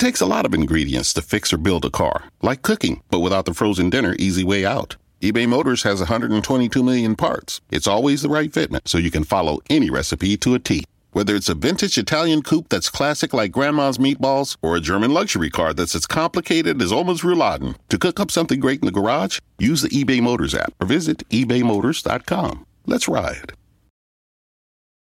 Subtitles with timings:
[0.00, 3.20] It takes a lot of ingredients to fix or build a car, like cooking, but
[3.20, 4.96] without the frozen dinner easy way out.
[5.20, 7.60] eBay Motors has 122 million parts.
[7.70, 10.86] It's always the right fitment, so you can follow any recipe to a T.
[11.12, 15.50] Whether it's a vintage Italian coupe that's classic like grandma's meatballs or a German luxury
[15.50, 19.38] car that's as complicated as Oma's rouladen, to cook up something great in the garage,
[19.58, 22.64] use the eBay Motors app or visit ebaymotors.com.
[22.86, 23.52] Let's ride.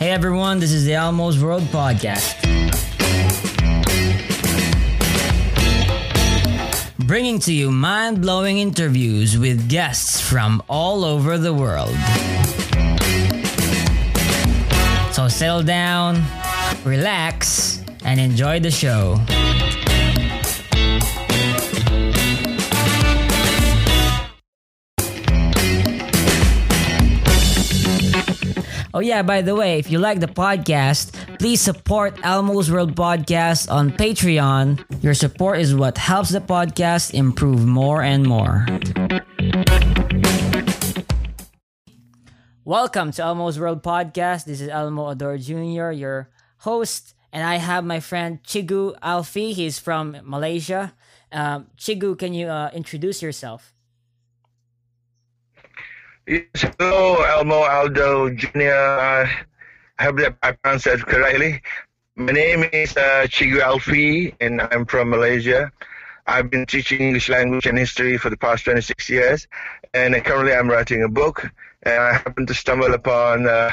[0.00, 2.40] Hey everyone, this is the Elmo's World Podcast.
[7.06, 11.94] Bringing to you mind blowing interviews with guests from all over the world.
[15.12, 16.24] So settle down,
[16.82, 19.18] relax, and enjoy the show.
[28.92, 33.70] Oh yeah, by the way, if you like the podcast, please support Elmo's World Podcast
[33.70, 34.82] on Patreon.
[35.00, 38.66] Your support is what helps the podcast improve more and more.
[42.64, 44.46] Welcome to Elmo's World Podcast.
[44.46, 49.52] This is Elmo Ador Jr., your host, and I have my friend Cigu Alfie.
[49.52, 50.94] He's from Malaysia.
[51.30, 53.72] Um, Cigu, can you uh, introduce yourself?
[56.30, 56.44] Yes,
[56.78, 58.60] hello, Elmo Aldo Jr.
[58.62, 59.44] I
[59.98, 61.60] hope that I pronounced that correctly.
[62.14, 65.72] My name is uh, Cigu Alfie, and I'm from Malaysia.
[66.28, 69.48] I've been teaching English language and history for the past 26 years,
[69.92, 71.50] and currently I'm writing a book.
[71.82, 73.72] And I happened to stumble upon uh,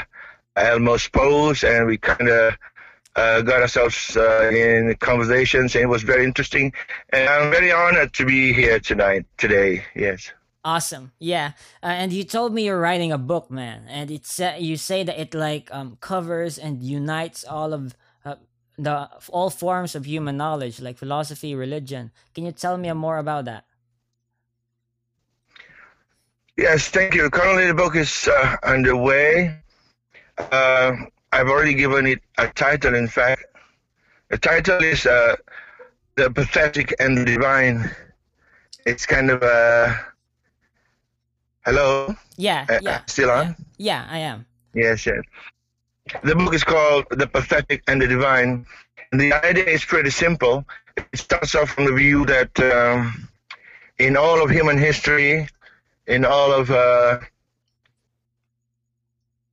[0.55, 2.57] Elmo's post, and we kind of
[3.15, 6.73] uh, got ourselves uh, in conversations, and it was very interesting.
[7.13, 9.85] And I'm very honored to be here tonight, today.
[9.95, 10.31] Yes.
[10.67, 11.13] Awesome.
[11.17, 11.53] Yeah.
[11.81, 13.85] Uh, and you told me you're writing a book, man.
[13.87, 17.95] And it's uh, you say that it like um covers and unites all of
[18.25, 18.35] uh,
[18.77, 22.11] the all forms of human knowledge, like philosophy, religion.
[22.35, 23.63] Can you tell me more about that?
[26.57, 27.29] Yes, thank you.
[27.29, 29.55] Currently, the book is uh, underway.
[30.51, 30.91] Uh,
[31.31, 32.93] I've already given it a title.
[32.93, 33.45] In fact,
[34.27, 35.37] the title is uh,
[36.15, 37.89] "The Pathetic and the Divine."
[38.85, 40.16] It's kind of a
[41.67, 42.15] Hello.
[42.37, 42.65] Yeah.
[42.69, 43.01] Uh, yeah.
[43.07, 43.47] still on?
[43.77, 44.05] Yeah.
[44.05, 44.45] yeah, I am.
[44.73, 45.19] Yes, yes.
[46.23, 48.65] The book is called The Pathetic and the Divine.
[49.11, 50.65] And the idea is pretty simple.
[50.95, 53.27] It starts off from the view that um,
[53.99, 55.49] in all of human history,
[56.07, 57.19] in all of uh,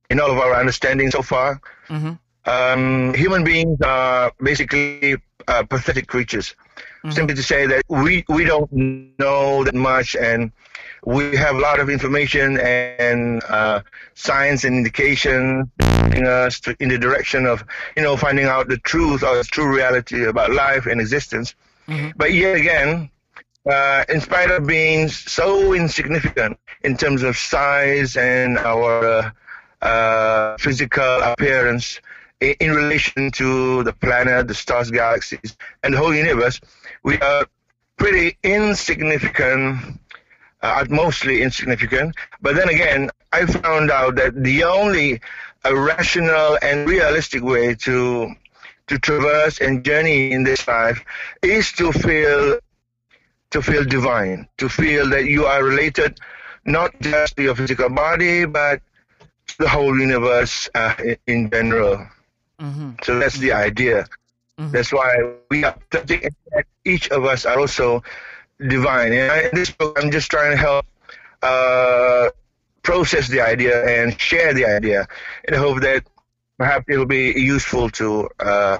[0.09, 1.59] in all of our understanding so far,
[1.89, 2.13] mm-hmm.
[2.49, 5.17] um, human beings are basically
[5.49, 6.55] uh, pathetic creatures.
[7.03, 7.11] Mm-hmm.
[7.11, 8.71] Simply to say that we we don't
[9.19, 10.53] know that much and
[11.05, 13.81] we have a lot of information and uh,
[14.15, 17.63] science and indication in us to, in the direction of
[17.95, 21.55] you know finding out the truth or the true reality about life and existence.
[21.87, 22.17] Mm-hmm.
[22.17, 23.11] But yet again,
[23.69, 29.31] uh, in spite of being so insignificant in terms of size and our uh,
[29.81, 31.99] uh physical appearance
[32.39, 36.59] in, in relation to the planet, the stars, galaxies, and the whole universe,
[37.03, 37.45] we are
[37.97, 39.99] pretty insignificant
[40.65, 42.15] uh, mostly insignificant.
[42.41, 45.21] But then again, I found out that the only
[45.65, 48.33] uh, rational and realistic way to
[48.87, 51.03] to traverse and journey in this life
[51.41, 52.59] is to feel
[53.51, 56.19] to feel divine, to feel that you are related
[56.65, 58.81] not just to your physical body, but
[59.47, 62.07] to the whole universe uh, in, in, general.
[62.59, 62.91] Mm-hmm.
[63.03, 64.07] So that's the idea.
[64.57, 64.71] Mm-hmm.
[64.71, 65.11] That's why
[65.49, 65.77] we are
[66.85, 68.03] each of us are also
[68.59, 69.13] divine.
[69.13, 70.85] And in this book, I'm just trying to help
[71.41, 72.29] uh,
[72.83, 75.07] process the idea and share the idea
[75.47, 76.07] in the hope that
[76.57, 78.77] perhaps it will be useful to uh,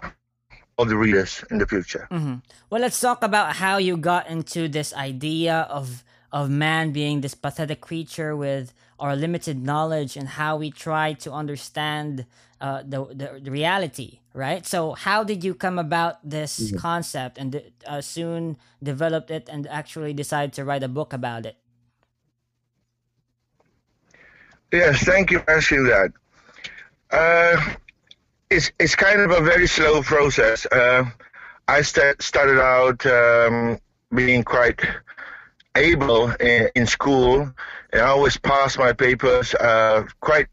[0.77, 2.07] all the readers in the future.
[2.11, 2.35] Mm-hmm.
[2.69, 7.33] Well, let's talk about how you got into this idea of of man being this
[7.33, 12.25] pathetic creature with our limited knowledge and how we try to understand
[12.61, 14.65] uh, the, the, the reality, right?
[14.65, 16.77] So how did you come about this mm-hmm.
[16.77, 21.57] concept and uh, soon developed it and actually decide to write a book about it?
[24.71, 26.11] Yes, thank you for asking that.
[27.11, 27.75] Uh,
[28.49, 30.65] it's it's kind of a very slow process.
[30.71, 31.05] Uh,
[31.67, 33.79] I st- started out um,
[34.13, 34.81] being quite
[35.75, 37.51] able in, in, school,
[37.95, 40.47] and I always passed my papers uh, quite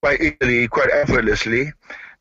[0.00, 1.72] quite easily, quite effortlessly.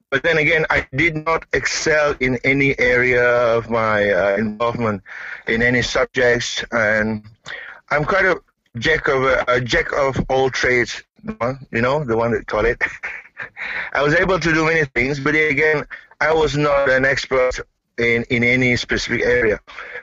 [0.09, 3.23] But then again, I did not excel in any area
[3.55, 5.03] of my uh, involvement
[5.47, 7.23] in any subjects, and
[7.91, 8.41] I'm quite a
[8.77, 11.03] jack of a jack of all trades.
[11.71, 12.81] You know, the one that call it.
[13.93, 15.85] I was able to do many things, but again,
[16.19, 17.59] I was not an expert
[17.99, 19.59] in in any specific area.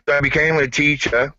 [0.07, 1.35] So I became a teacher,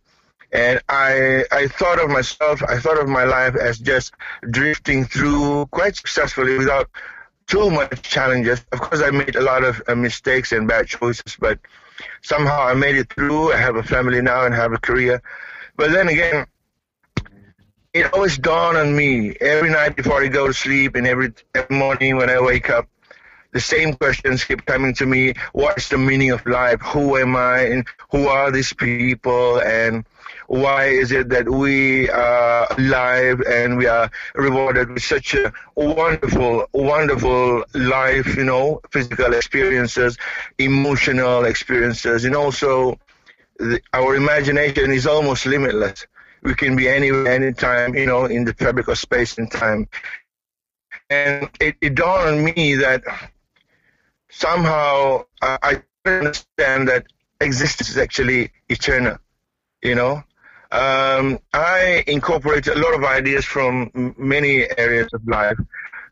[0.51, 4.13] and I I thought of myself, I thought of my life as just
[4.49, 6.89] drifting through quite successfully without
[7.47, 8.65] too much challenges.
[8.71, 11.59] Of course, I made a lot of uh, mistakes and bad choices, but
[12.21, 13.53] somehow I made it through.
[13.53, 15.21] I have a family now and have a career.
[15.75, 16.45] But then again,
[17.93, 21.75] it always dawned on me every night before I go to sleep and every, every
[21.75, 22.87] morning when I wake up.
[23.51, 25.33] The same questions keep coming to me.
[25.51, 26.79] What's the meaning of life?
[26.81, 27.59] Who am I?
[27.63, 29.59] And who are these people?
[29.59, 30.05] And
[30.47, 36.65] why is it that we are alive and we are rewarded with such a wonderful,
[36.73, 40.17] wonderful life, you know, physical experiences,
[40.57, 42.99] emotional experiences, and also
[43.57, 46.05] the, our imagination is almost limitless.
[46.43, 49.87] We can be anywhere, anytime, you know, in the fabric of space and time.
[51.09, 53.03] And it, it dawned on me that
[54.29, 57.05] somehow uh, I understand that
[57.41, 59.17] existence is actually eternal,
[59.81, 60.23] you know,
[60.71, 65.57] um, I incorporate a lot of ideas from many areas of life.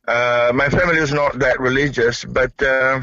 [0.07, 2.99] Uh, my family is not that religious, but uh,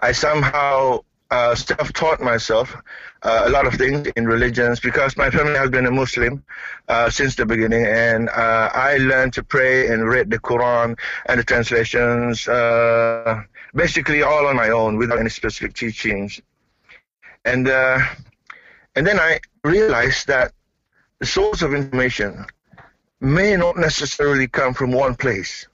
[0.00, 2.76] I somehow uh, self-taught myself
[3.22, 6.44] uh, a lot of things in religions because my family has been a Muslim
[6.88, 11.40] uh, since the beginning, and uh, I learned to pray and read the Quran and
[11.40, 12.44] the translations,
[13.74, 16.40] basically all on my own without any specific teachings.
[17.46, 17.66] And
[18.96, 20.52] and then I realized that
[21.18, 22.46] the source of information
[23.20, 25.66] may not necessarily come from one place.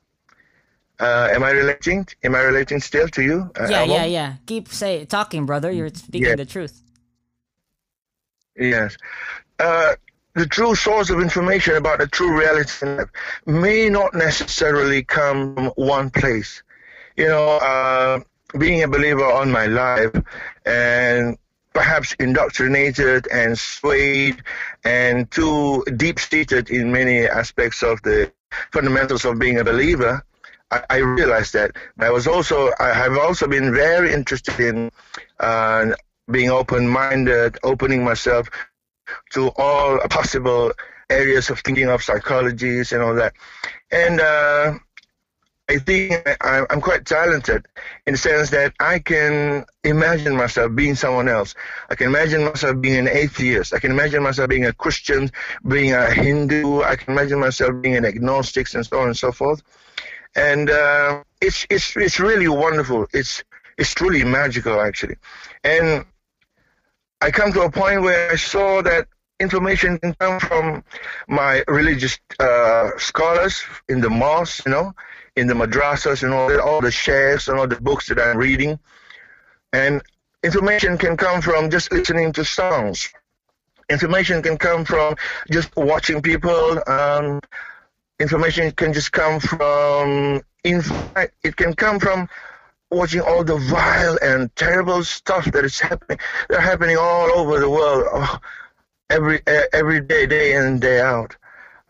[0.98, 2.06] Uh, am I relating?
[2.22, 3.50] Am I relating still to you?
[3.58, 4.34] Uh, yeah, yeah, yeah.
[4.46, 5.70] Keep say talking, brother.
[5.70, 6.82] You're speaking the truth.
[8.56, 8.96] Yes.
[9.58, 9.94] Uh,
[10.34, 13.04] the true source of information about the true reality
[13.46, 16.62] may not necessarily come from one place.
[17.16, 18.20] You know, uh,
[18.58, 20.14] being a believer on my life
[20.66, 21.38] and
[21.72, 24.42] perhaps indoctrinated and swayed
[24.84, 28.32] and too deep seated in many aspects of the
[28.72, 30.24] fundamentals of being a believer.
[30.88, 31.72] I, realized that.
[31.98, 34.92] I was also I have also been very interested in
[35.40, 35.86] uh,
[36.30, 38.48] being open minded, opening myself
[39.32, 40.72] to all possible
[41.10, 43.32] areas of thinking of psychologies and all that.
[43.90, 44.74] And uh,
[45.70, 47.64] I think I'm quite talented
[48.04, 51.54] in the sense that I can imagine myself being someone else.
[51.88, 53.72] I can imagine myself being an atheist.
[53.72, 55.30] I can imagine myself being a Christian,
[55.68, 56.82] being a Hindu.
[56.82, 59.62] I can imagine myself being an agnostic, and so on and so forth.
[60.34, 63.06] And uh, it's it's it's really wonderful.
[63.12, 63.44] It's
[63.78, 65.18] it's truly magical, actually.
[65.62, 66.04] And
[67.20, 69.06] I come to a point where I saw that
[69.38, 70.82] information can come from
[71.28, 74.92] my religious uh, scholars in the mosque, you know,
[75.36, 78.78] in the madrasas and all all the sheikhs and all the books that I'm reading.
[79.72, 80.02] And
[80.42, 83.08] information can come from just listening to songs.
[83.88, 85.16] Information can come from
[85.50, 86.80] just watching people.
[86.88, 87.40] Um,
[88.20, 92.28] information can just come from, in fact, it can come from
[92.90, 96.18] watching all the vile and terrible stuff that is happening.
[96.48, 98.38] They're happening all over the world, oh,
[99.08, 99.40] every
[99.72, 101.36] every day, day in and day out.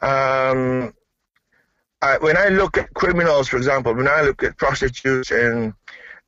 [0.01, 0.95] Um,
[2.03, 5.75] I, when I look at criminals, for example, when I look at prostitutes and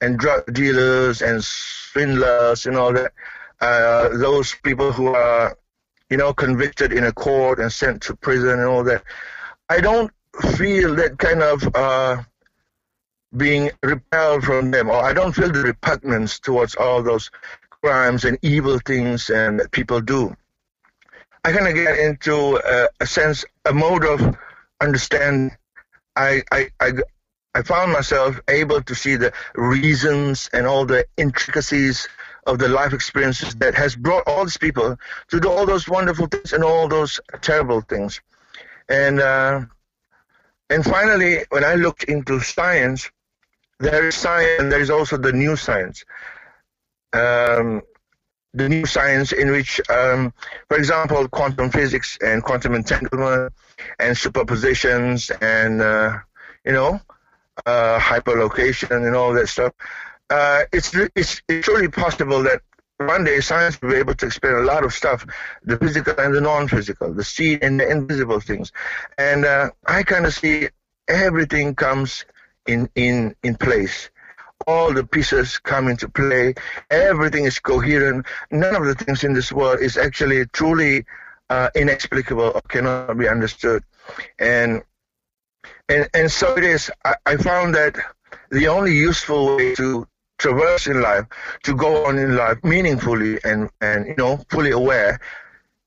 [0.00, 3.12] and drug dealers and swindlers and all that,
[3.60, 5.56] uh, those people who are,
[6.10, 9.04] you know, convicted in a court and sent to prison and all that,
[9.68, 10.10] I don't
[10.56, 12.22] feel that kind of uh,
[13.36, 17.30] being repelled from them, or I don't feel the repugnance towards all those
[17.70, 20.36] crimes and evil things and that people do.
[21.44, 24.36] I kind of get into a, a sense, a mode of
[24.80, 25.56] understanding
[26.16, 26.92] I, I, I,
[27.54, 32.08] I found myself able to see the reasons and all the intricacies
[32.46, 34.96] of the life experiences that has brought all these people
[35.28, 38.20] to do all those wonderful things and all those terrible things.
[38.88, 39.62] And uh,
[40.70, 43.10] and finally, when I looked into science,
[43.78, 46.04] there is science and there is also the new science.
[47.12, 47.82] Um,
[48.54, 50.32] the new science in which, um,
[50.68, 53.52] for example, quantum physics and quantum entanglement
[53.98, 56.18] and superpositions and, uh,
[56.64, 57.00] you know,
[57.66, 59.72] uh, hyperlocation and all that stuff.
[60.30, 62.62] Uh, it's, it's it's truly possible that
[62.98, 65.26] one day science will be able to explain a lot of stuff,
[65.64, 68.72] the physical and the non-physical, the seen and the invisible things.
[69.18, 70.68] And uh, I kind of see
[71.08, 72.24] everything comes
[72.66, 74.10] in in in place.
[74.66, 76.54] All the pieces come into play.
[76.90, 78.26] Everything is coherent.
[78.50, 81.04] None of the things in this world is actually truly
[81.50, 83.82] uh, inexplicable or cannot be understood.
[84.38, 84.82] And
[85.88, 86.90] and and so it is.
[87.04, 87.96] I, I found that
[88.50, 90.06] the only useful way to
[90.42, 91.24] traverse in life,
[91.62, 95.20] to go on in life meaningfully and, and you know, fully aware,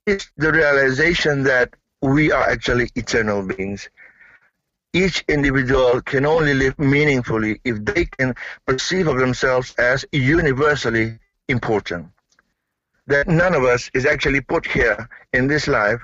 [0.06, 3.90] is the realization that we are actually eternal beings.
[4.96, 8.34] Each individual can only live meaningfully if they can
[8.66, 12.08] perceive of themselves as universally important.
[13.08, 16.02] That none of us is actually put here in this life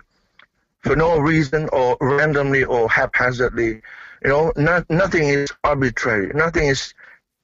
[0.84, 3.82] for no reason or randomly or haphazardly.
[4.24, 6.32] You know, not, nothing is arbitrary.
[6.36, 6.94] Nothing is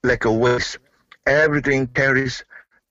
[0.04, 0.78] like a waste
[1.28, 2.44] everything carries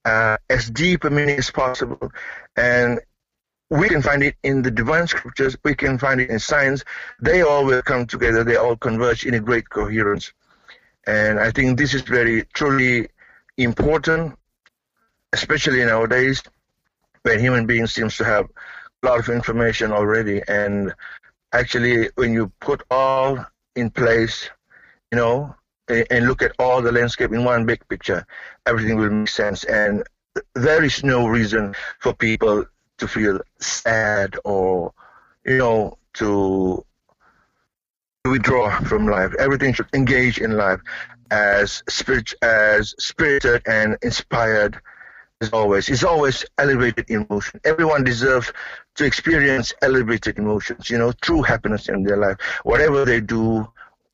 [0.05, 2.11] uh, as deep a meaning as possible.
[2.55, 2.99] And
[3.69, 6.83] we can find it in the divine scriptures, we can find it in science.
[7.19, 10.31] They all will come together, they all converge in a great coherence.
[11.05, 13.09] And I think this is very truly
[13.57, 14.37] important,
[15.33, 16.41] especially nowadays
[17.23, 18.45] when human beings seems to have
[19.03, 20.41] a lot of information already.
[20.47, 20.93] And
[21.51, 23.45] actually, when you put all
[23.75, 24.49] in place,
[25.11, 25.55] you know,
[25.89, 28.25] and look at all the landscape in one big picture,
[28.65, 29.63] everything will make sense.
[29.63, 30.03] And
[30.53, 32.65] there is no reason for people
[32.97, 34.93] to feel sad or,
[35.45, 36.83] you know, to
[38.25, 39.33] withdraw from life.
[39.39, 40.81] Everything should engage in life
[41.31, 44.79] as spirit, as spirited and inspired
[45.41, 45.89] as always.
[45.89, 47.61] It's always elevated emotion.
[47.63, 48.51] Everyone deserves
[48.95, 52.37] to experience elevated emotions, you know, true happiness in their life.
[52.63, 53.67] Whatever they do,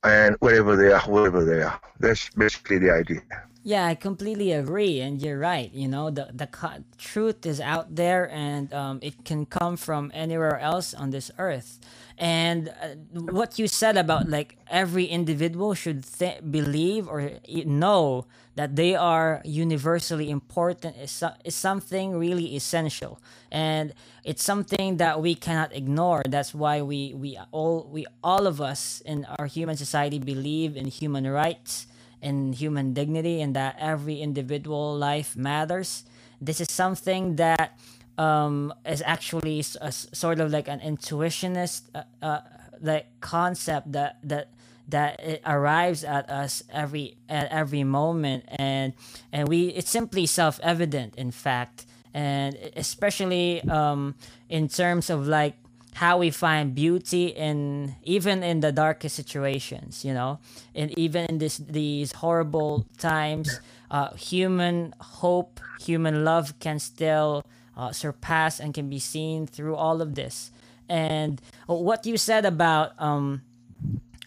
[0.04, 1.80] and wherever they are, wherever they are.
[2.00, 3.22] That's basically the idea.
[3.66, 5.72] Yeah, I completely agree, and you're right.
[5.74, 10.12] You know, the the co- truth is out there, and um, it can come from
[10.14, 11.80] anywhere else on this earth.
[12.18, 12.96] And uh,
[13.32, 19.42] what you said about like every individual should th- believe or know that they are
[19.46, 23.18] universally important is, so- is something really essential,
[23.50, 23.94] and
[24.26, 26.22] it's something that we cannot ignore.
[26.28, 30.88] That's why we we all we all of us in our human society believe in
[30.88, 31.88] human rights
[32.24, 36.04] in human dignity and that every individual life matters.
[36.42, 37.78] This is something that
[38.18, 42.40] um, is actually a, sort of like an intuitionist uh, uh,
[42.82, 44.50] like concept that that
[44.90, 48.94] that it arrives at us every at every moment and
[49.32, 54.14] and we it's simply self-evident in fact and especially um,
[54.50, 55.56] in terms of like
[55.96, 60.40] how we find beauty in even in the darkest situations you know?
[60.76, 63.60] And even in this these horrible times
[63.92, 67.46] uh, human hope human love can still
[67.78, 70.52] uh, surpass and can be seen through all of this.
[70.90, 73.42] And what you said about um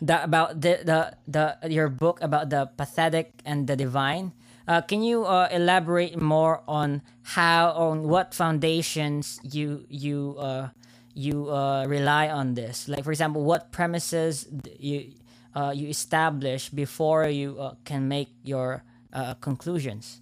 [0.00, 4.32] the about the the, the your book about the pathetic and the divine
[4.68, 10.68] uh, can you uh, elaborate more on how on what foundations you you uh,
[11.16, 12.88] you uh, rely on this?
[12.88, 14.46] Like, for example, what premises
[14.78, 15.12] you
[15.54, 20.20] uh, you establish before you uh, can make your uh, conclusions?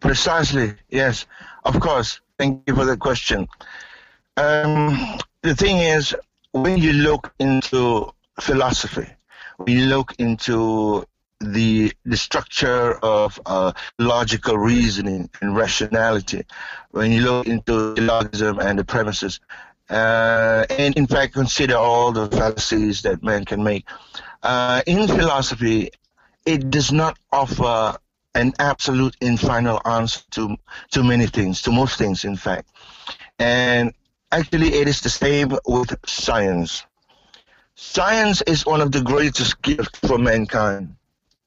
[0.00, 1.24] Precisely, yes,
[1.64, 2.20] of course.
[2.38, 3.48] Thank you for the question.
[4.36, 6.14] Um, the thing is,
[6.52, 9.08] when you look into philosophy,
[9.66, 11.06] you look into
[11.40, 16.44] the the structure of uh, logical reasoning and rationality.
[16.90, 19.40] When you look into syllogism and the premises
[19.90, 23.86] uh, and in fact consider all the fallacies that man can make
[24.42, 25.90] uh, in philosophy
[26.44, 27.96] it does not offer
[28.34, 30.56] an absolute and final answer to
[30.90, 32.68] to many things to most things in fact.
[33.38, 33.92] And
[34.32, 36.84] actually it is the same with science.
[37.74, 40.95] Science is one of the greatest gifts for mankind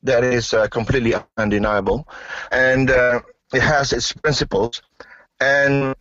[0.03, 2.08] that is uh, completely undeniable,
[2.51, 3.22] and uh,
[3.53, 4.82] it has its principles.
[5.39, 5.96] And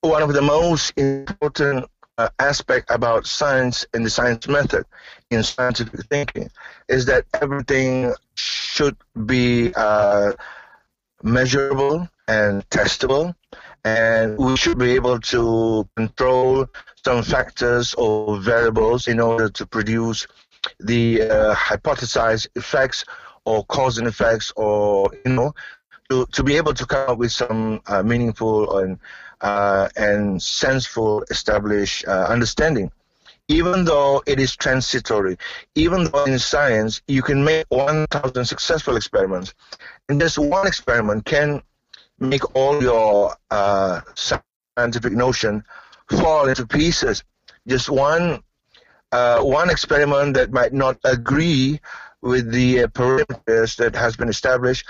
[0.00, 1.84] one of the most important
[2.18, 4.84] uh, aspect about science and the science method
[5.30, 6.48] in scientific thinking
[6.88, 8.96] is that everything should
[9.26, 10.32] be uh,
[11.22, 13.34] measurable and testable,
[13.84, 16.66] and we should be able to control
[17.04, 20.26] some factors or variables in order to produce
[20.80, 23.04] the uh, hypothesized effects
[23.44, 25.54] or cause and effects or you know
[26.10, 28.98] to, to be able to come up with some uh, meaningful and
[29.40, 32.90] uh, and senseful established uh, understanding
[33.48, 35.36] even though it is transitory,
[35.74, 39.54] even though in science you can make 1,000 successful experiments,
[40.08, 41.62] and just one experiment can
[42.18, 45.62] make all your uh, scientific notion
[46.10, 47.22] fall into pieces.
[47.66, 48.42] Just one
[49.16, 51.80] uh, one experiment that might not agree
[52.20, 54.84] with the uh, parameters that has been established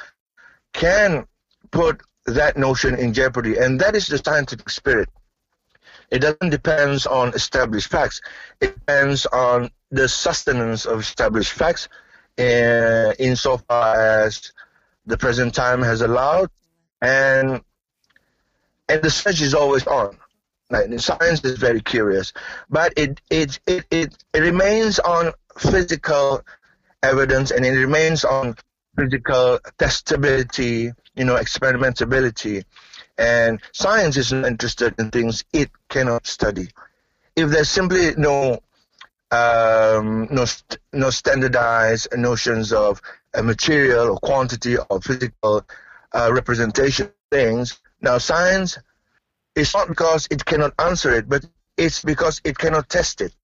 [0.73, 1.27] can
[1.71, 2.03] put
[2.39, 5.09] that notion in jeopardy, and that is the scientific spirit.
[6.11, 8.21] It doesn't depend on established facts.
[8.61, 11.89] It depends on the sustenance of established facts
[12.39, 14.53] uh, insofar as
[15.07, 16.51] the present time has allowed
[17.01, 17.61] and
[18.89, 20.17] and the search is always on.
[20.69, 22.33] Like, science is very curious,
[22.69, 26.43] but it it, it it it remains on physical
[27.03, 28.57] evidence and it remains on
[28.99, 32.65] physical testability, you know, experimentability.
[33.19, 36.69] And science is not interested in things it cannot study.
[37.37, 38.59] If there's simply no
[39.31, 40.47] um, no,
[40.93, 43.01] no standardized notions of
[43.35, 45.65] a material or quantity or physical
[46.13, 47.81] uh, representation things.
[48.01, 48.79] Now, science
[49.57, 51.45] is not because it cannot answer it, but
[51.77, 53.35] it's because it cannot test it.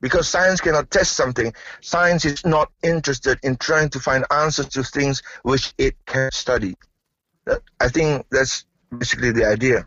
[0.00, 4.82] Because science cannot test something, science is not interested in trying to find answers to
[4.82, 6.74] things which it can study.
[7.80, 8.64] I think that's
[8.96, 9.86] basically the idea.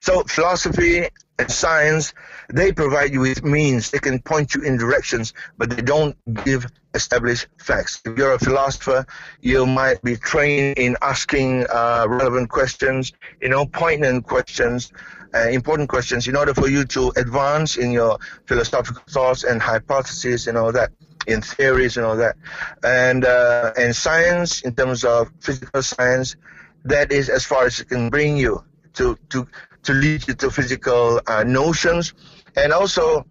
[0.00, 2.12] So philosophy and science,
[2.48, 3.90] they provide you with means.
[3.90, 6.66] They can point you in directions, but they don't give
[7.00, 7.92] established facts.
[8.04, 9.00] If you're a philosopher,
[9.40, 13.12] you might be trained in asking uh, relevant questions,
[13.42, 14.92] you know, poignant questions,
[15.34, 20.48] uh, important questions, in order for you to advance in your philosophical thoughts and hypotheses
[20.48, 20.90] and all that,
[21.26, 22.34] in theories and all that.
[22.82, 26.36] And uh, and science, in terms of physical science,
[26.84, 28.64] that is as far as it can bring you
[28.94, 29.46] to to
[29.86, 32.14] to lead you to physical uh, notions,
[32.56, 33.26] and also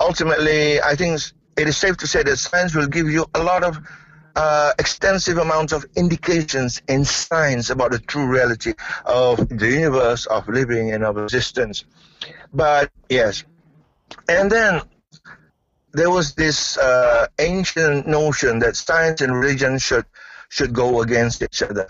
[0.00, 1.20] ultimately, I think
[1.58, 3.78] it is safe to say that science will give you a lot of
[4.36, 10.48] uh, extensive amounts of indications and signs about the true reality of the universe, of
[10.48, 11.84] living, and of existence.
[12.52, 13.44] But yes,
[14.28, 14.82] and then
[15.92, 20.06] there was this uh, ancient notion that science and religion should
[20.48, 21.88] should go against each other.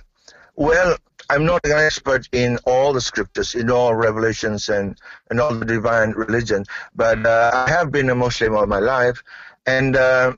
[0.57, 0.97] Well,
[1.31, 4.99] I'm not an expert in all the scriptures, in all revelations and,
[5.31, 6.65] and all the divine religion,
[6.97, 9.23] but uh, I have been a Muslim all my life,
[9.67, 10.33] and uh,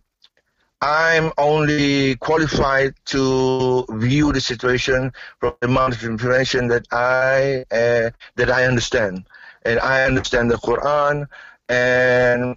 [0.82, 8.10] I'm only qualified to view the situation from the amount of information that I uh,
[8.36, 9.26] that I understand,
[9.64, 11.26] and I understand the Quran,
[11.68, 12.56] and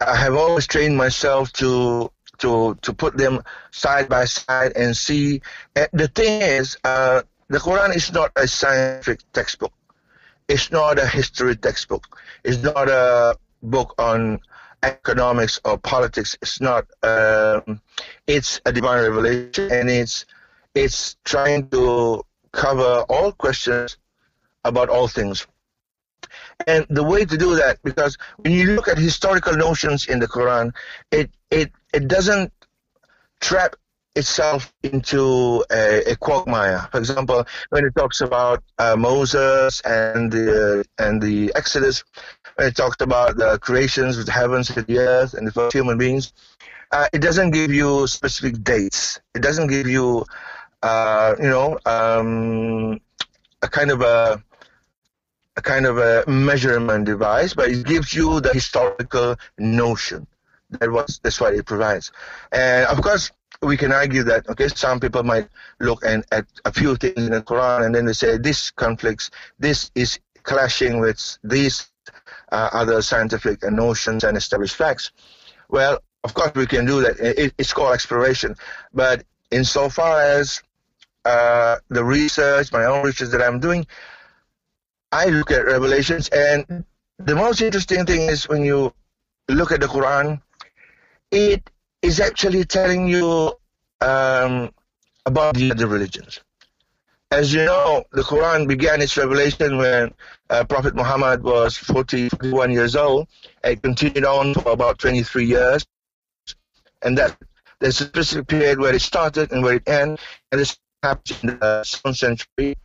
[0.00, 5.40] I have always trained myself to to to put them side by side and see.
[5.92, 9.72] the thing is, uh, the Quran is not a scientific textbook.
[10.48, 12.20] It's not a history textbook.
[12.44, 14.40] It's not a book on
[14.84, 16.36] economics or politics.
[16.42, 16.86] It's not.
[17.02, 17.80] Um,
[18.26, 20.26] it's a divine revelation, and it's
[20.74, 23.96] it's trying to cover all questions
[24.64, 25.46] about all things.
[26.66, 30.28] And the way to do that, because when you look at historical notions in the
[30.28, 30.72] Quran,
[31.10, 32.52] it it it doesn't
[33.40, 33.76] trap
[34.16, 36.88] itself into a, a, quagmire.
[36.92, 42.04] For example, when it talks about uh, Moses and the and the Exodus,
[42.56, 45.74] when it talks about the creations of the heavens and the earth and the first
[45.74, 46.32] human beings,
[46.92, 49.20] uh, it doesn't give you specific dates.
[49.34, 50.24] It doesn't give you,
[50.82, 53.00] uh, you know, um,
[53.62, 54.42] a kind of a
[55.56, 60.26] a kind of a measurement device, but it gives you the historical notion.
[60.80, 62.12] That was that's what it provides.
[62.52, 63.30] And of course,
[63.62, 65.48] we can argue that okay, some people might
[65.80, 69.30] look and at a few things in the Quran and then they say this conflicts,
[69.58, 71.90] this is clashing with these
[72.52, 75.12] uh, other scientific notions and established facts.
[75.68, 77.18] Well, of course, we can do that.
[77.18, 78.56] It, it's called exploration,
[78.92, 80.62] but insofar as
[81.24, 83.86] uh, the research, my own research that I'm doing,
[85.12, 86.84] I look at Revelations, and
[87.18, 88.92] the most interesting thing is when you
[89.48, 90.40] look at the Quran,
[91.34, 91.68] it
[92.02, 93.52] is actually telling you
[94.00, 94.70] um,
[95.26, 96.40] about the other religions.
[97.30, 100.14] As you know, the Quran began its revelation when
[100.50, 103.26] uh, Prophet Muhammad was 40, 41 years old
[103.64, 105.84] It continued on for about 23 years.
[107.02, 107.36] And that
[107.80, 110.20] there's a specific period where it started and where it ended,
[110.52, 112.76] and this happened in the 7th century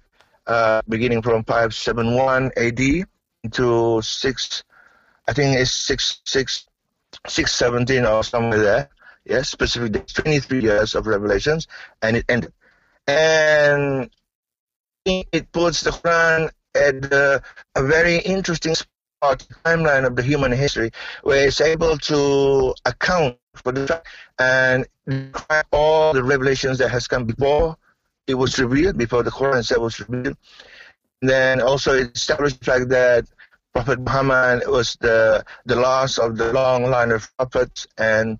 [0.47, 3.05] uh, beginning from 571 AD
[3.51, 4.63] to 6,
[5.27, 6.68] I think it's 6, 6,
[7.27, 8.89] 617 or somewhere there.
[9.25, 11.67] Yes, specific 23 years of revelations,
[12.01, 12.53] and it ended.
[13.08, 14.10] And
[15.05, 17.41] it puts the Quran at a
[17.77, 18.75] very interesting
[19.21, 20.91] the timeline of the human history,
[21.23, 24.08] where it's able to account for the fact
[24.39, 24.88] and
[25.73, 27.75] all the revelations that has come before
[28.27, 30.38] it was revealed, before the Quran itself was revealed.
[31.21, 33.25] Then also it established the fact that
[33.73, 38.39] Prophet Muhammad was the the last of the long line of prophets, and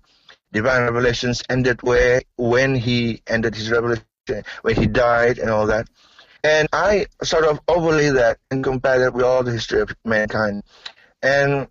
[0.52, 4.04] divine revelations ended where when he ended his revelation,
[4.62, 5.88] when he died, and all that.
[6.42, 10.62] And I sort of overlay that and compare that with all the history of mankind.
[11.22, 11.68] And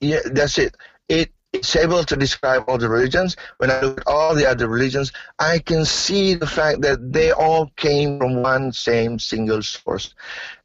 [0.00, 0.74] yeah, that's it.
[1.08, 3.36] It it's able to describe all the religions.
[3.58, 7.30] When I look at all the other religions, I can see the fact that they
[7.30, 10.14] all came from one same single source.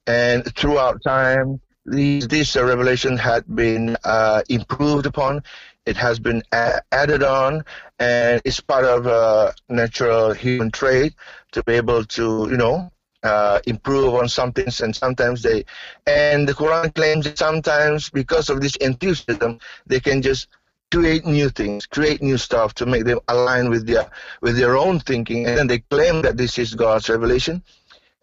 [0.07, 5.43] And throughout time, these, this uh, revelation had been uh, improved upon.
[5.85, 7.63] It has been a- added on,
[7.99, 11.13] and it's part of a natural human trait
[11.53, 12.91] to be able to, you know,
[13.23, 15.65] uh, improve on some things, and sometimes they,
[16.07, 20.47] and the Quran claims that sometimes because of this enthusiasm, they can just
[20.91, 24.09] create new things, create new stuff to make them align with their
[24.41, 27.63] with their own thinking, and then they claim that this is God's revelation.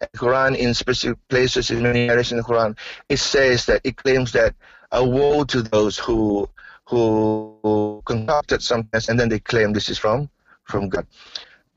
[0.07, 2.77] Quran, in specific places in many areas in the Quran,
[3.09, 4.55] it says that it claims that
[4.91, 6.49] a woe to those who
[6.85, 10.29] who concocted something and then they claim this is from
[10.63, 11.05] from God.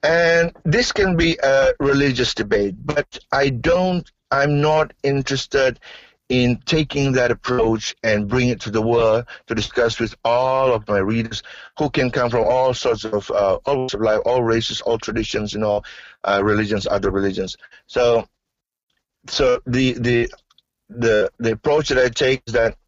[0.03, 4.11] And this can be a religious debate, but I don't.
[4.31, 5.79] I'm not interested
[6.33, 10.89] in taking that approach and bring it to the world to discuss with all of
[10.89, 11.43] my readers
[11.79, 14.97] who can come from all sorts of uh, all sorts of life, all races, all
[14.97, 15.83] traditions, you know,
[16.25, 17.59] uh, religions, other religions.
[17.87, 18.27] So,
[19.27, 20.33] so the the
[20.89, 22.79] the the approach that I take is that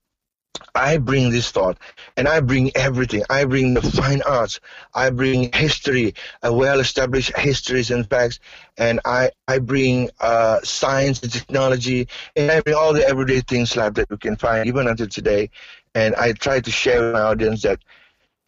[0.74, 1.78] I bring this thought
[2.16, 3.22] and I bring everything.
[3.30, 4.60] I bring the fine arts.
[4.94, 8.40] I bring history, a well-established histories and facts,
[8.76, 13.76] and I, I bring uh, science and technology, and I bring all the everyday things
[13.76, 15.50] like that we can find even until today.
[15.94, 17.82] And I try to share with my audience that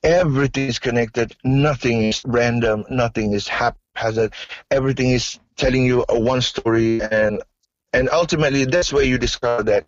[0.03, 1.37] everything is connected.
[1.45, 2.85] Nothing is random.
[2.91, 4.33] Nothing is haphazard.
[4.71, 7.43] Everything is telling you one story, and
[7.93, 9.87] and ultimately that's where you discover that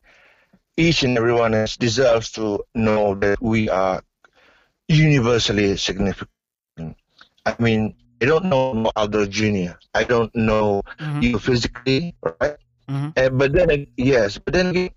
[0.78, 4.02] each and everyone else deserves to know that we are
[4.86, 6.30] universally significant.
[7.44, 9.72] I mean, I don't know Aldo Jr.
[9.92, 11.22] I don't know mm-hmm.
[11.22, 12.56] you physically, right?
[12.88, 13.08] Mm-hmm.
[13.16, 14.90] Uh, but then, yes, but then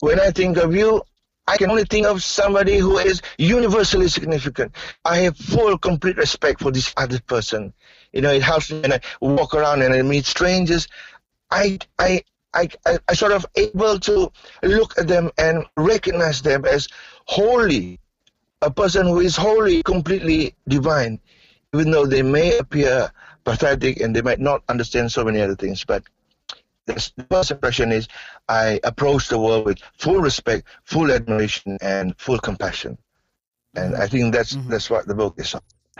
[0.00, 1.02] when I think of you,
[1.46, 4.74] I can only think of somebody who is universally significant.
[5.04, 7.72] I have full, complete respect for this other person.
[8.12, 10.88] You know, it helps me when I walk around and I meet strangers.
[11.50, 12.22] I, I,
[12.54, 16.88] I, I, I sort of able to look at them and recognize them as
[17.26, 18.00] holy,
[18.62, 21.20] a person who is holy, completely divine,
[21.74, 23.10] even though they may appear
[23.44, 25.84] pathetic and they might not understand so many other things.
[25.84, 26.04] But
[26.86, 28.08] the first impression is
[28.48, 32.96] I approach the world with full respect, full admiration, and full compassion.
[33.74, 34.70] And I think that's mm-hmm.
[34.70, 35.56] that's what the book is.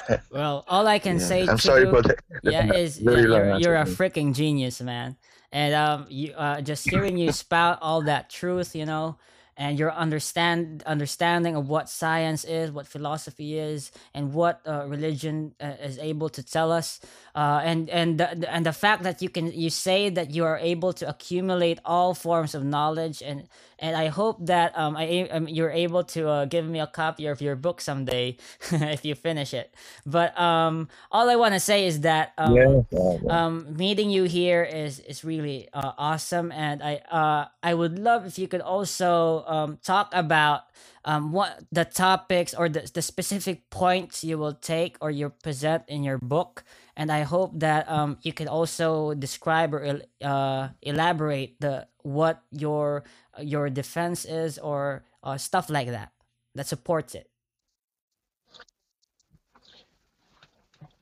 [0.31, 1.27] well, all I can yeah.
[1.27, 1.49] say.
[1.49, 2.21] I'm sorry you, for that.
[2.45, 5.17] Yeah, is yeah, you're, you're a freaking genius, man
[5.55, 9.17] and um, you uh, just hearing you spout all that truth, you know,
[9.57, 15.55] and your understand understanding of what science is, what philosophy is, and what uh, religion
[15.61, 16.99] uh, is able to tell us,
[17.37, 20.59] uh, and and the, and the fact that you can you say that you are
[20.59, 23.47] able to accumulate all forms of knowledge and
[23.79, 27.27] and I hope that um, I um, you're able to uh, give me a copy
[27.27, 28.37] of your book someday
[28.73, 29.75] if you finish it.
[30.07, 34.63] But um, all I want to say is that um, yeah, um, meeting you here
[34.63, 39.45] is is really uh, awesome, and I uh, I would love if you could also
[39.47, 40.65] um, talk about
[41.05, 45.83] um, what the topics or the, the specific points you will take or you present
[45.89, 46.65] in your book.
[46.97, 53.05] And i hope that um, you can also describe or uh, elaborate the what your
[53.41, 56.13] your defense is or uh, stuff like that
[56.55, 57.29] that supports it.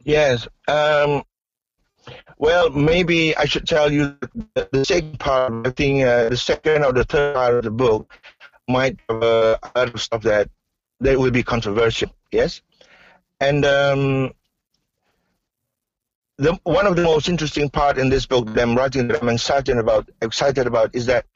[0.04, 1.22] Yes um,
[2.38, 4.16] well maybe i should tell you
[4.54, 7.70] the, the second part i think uh, the second or the third part of the
[7.70, 8.12] book
[8.72, 10.48] might have uh, a lot of stuff that
[11.00, 12.62] that will be controversial yes?
[13.40, 14.32] And um,
[16.38, 19.28] the, one of the most interesting part in this book that I'm writing that I'm
[19.28, 21.26] excited about excited about is that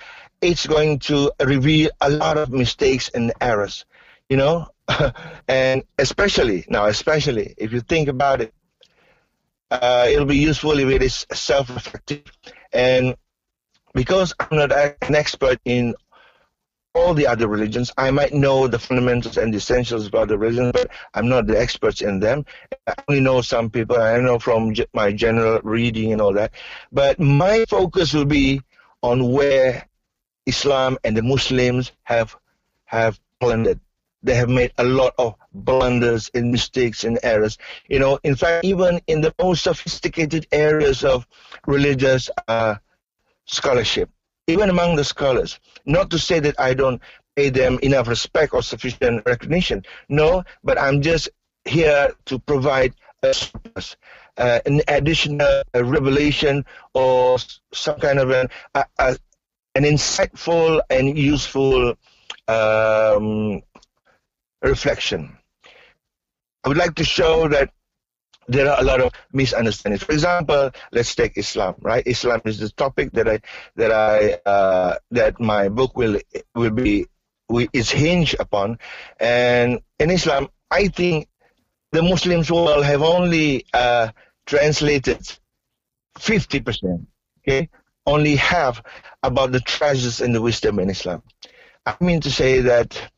[0.41, 3.85] it's going to reveal a lot of mistakes and errors,
[4.29, 4.69] you know,
[5.49, 8.55] and especially now, especially if you think about it,
[9.71, 12.25] uh, it'll be useful if it is self-reflective,
[12.73, 13.17] and
[13.95, 15.95] because I'm not an expert in
[16.97, 17.93] all the other religions.
[17.99, 21.61] I might know the fundamentals and the essentials about the religion, but I'm not the
[21.61, 22.47] experts in them.
[22.87, 23.99] I only know some people.
[23.99, 26.53] I know from my general reading and all that.
[26.91, 28.63] But my focus will be
[29.03, 29.87] on where
[30.47, 32.35] Islam and the Muslims have
[32.87, 33.81] have blended.
[34.23, 37.59] They have made a lot of blunders and mistakes and errors.
[37.89, 41.27] You know, in fact, even in the most sophisticated areas of
[41.67, 42.77] religious uh,
[43.45, 44.11] scholarship,
[44.47, 47.01] even among the scholars, not to say that I don't
[47.35, 49.85] pay them enough respect or sufficient recognition.
[50.09, 51.29] No, but I'm just
[51.65, 53.35] here to provide a
[54.39, 57.39] uh, an additional revelation or
[57.73, 58.85] some kind of an, uh,
[59.75, 61.95] an insightful and useful
[62.49, 63.63] um,
[64.63, 65.37] reflection.
[66.65, 67.71] I would like to show that
[68.49, 70.03] there are a lot of misunderstandings.
[70.03, 72.07] For example, let's take Islam, right?
[72.07, 73.41] Islam is the topic that I
[73.77, 76.21] that I uh, that my book will
[76.55, 77.07] will be
[77.73, 78.79] is hinged upon,
[79.21, 81.29] and in Islam, I think
[81.93, 84.11] the Muslims will have only uh,
[84.47, 85.21] translated
[86.19, 87.07] 50%,
[87.41, 87.69] okay?
[88.07, 88.83] Only half
[89.23, 91.23] about the treasures and the wisdom in Islam.
[91.85, 93.11] I mean to say that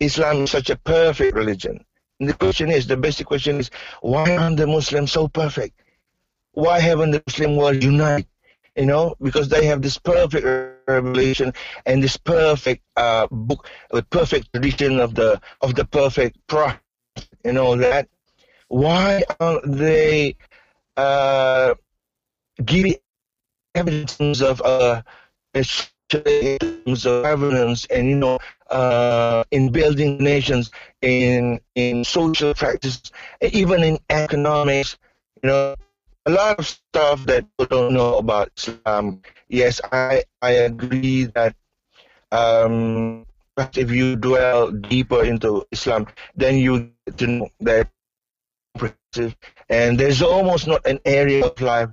[0.00, 1.84] Islam is such a perfect religion.
[2.20, 5.82] The question is, the basic question is, why aren't the Muslims so perfect?
[6.52, 8.26] Why haven't the Muslim world unite?
[8.74, 10.46] You know, because they have this perfect
[10.86, 11.52] revelation
[11.86, 16.80] and this perfect uh, book, the perfect tradition of the of the perfect prophet,
[17.44, 18.08] and all that.
[18.68, 20.36] Why aren't they
[20.96, 21.74] uh,
[22.64, 22.96] give
[23.74, 25.02] evidence of uh,
[25.54, 28.38] of governance and you know
[28.70, 30.70] uh, in building nations
[31.02, 34.96] in in social practice even in economics
[35.42, 35.74] you know
[36.26, 39.22] a lot of stuff that people don't know about Islam.
[39.48, 41.54] Yes I I agree that
[42.32, 43.26] um,
[43.74, 47.88] if you dwell deeper into Islam then you get to know that
[49.68, 51.90] and there's almost not an area of life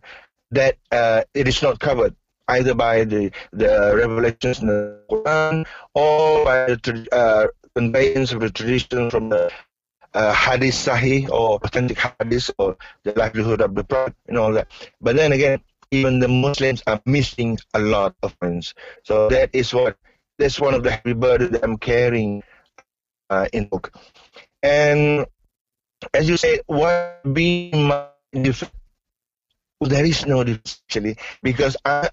[0.52, 2.16] that uh, it is not covered
[2.48, 8.50] either by the the revelations in the Quran or by the uh, conveyance of the
[8.50, 9.52] tradition from the
[10.14, 14.68] uh, hadith sahih or authentic hadith or the livelihood of the prophet and all that.
[15.02, 18.74] But then again, even the Muslims are missing a lot of things.
[19.04, 19.98] So that is what
[20.38, 22.44] that's one of the heavy burdens that I'm carrying
[23.30, 23.94] uh, in book.
[24.62, 25.26] And
[26.14, 28.74] as you say, what be my difference?
[29.82, 32.10] There is no difference actually, because I,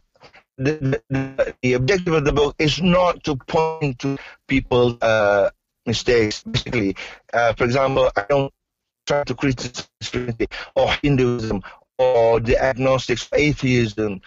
[0.60, 5.50] the, the, the, objective of the book is not to point to people's uh,
[5.86, 6.42] mistakes.
[6.44, 6.96] Basically,
[7.32, 8.52] uh, for example, I don't
[9.06, 9.88] try to criticize
[10.76, 11.62] or Hinduism
[11.98, 14.20] or the agnostics, atheism.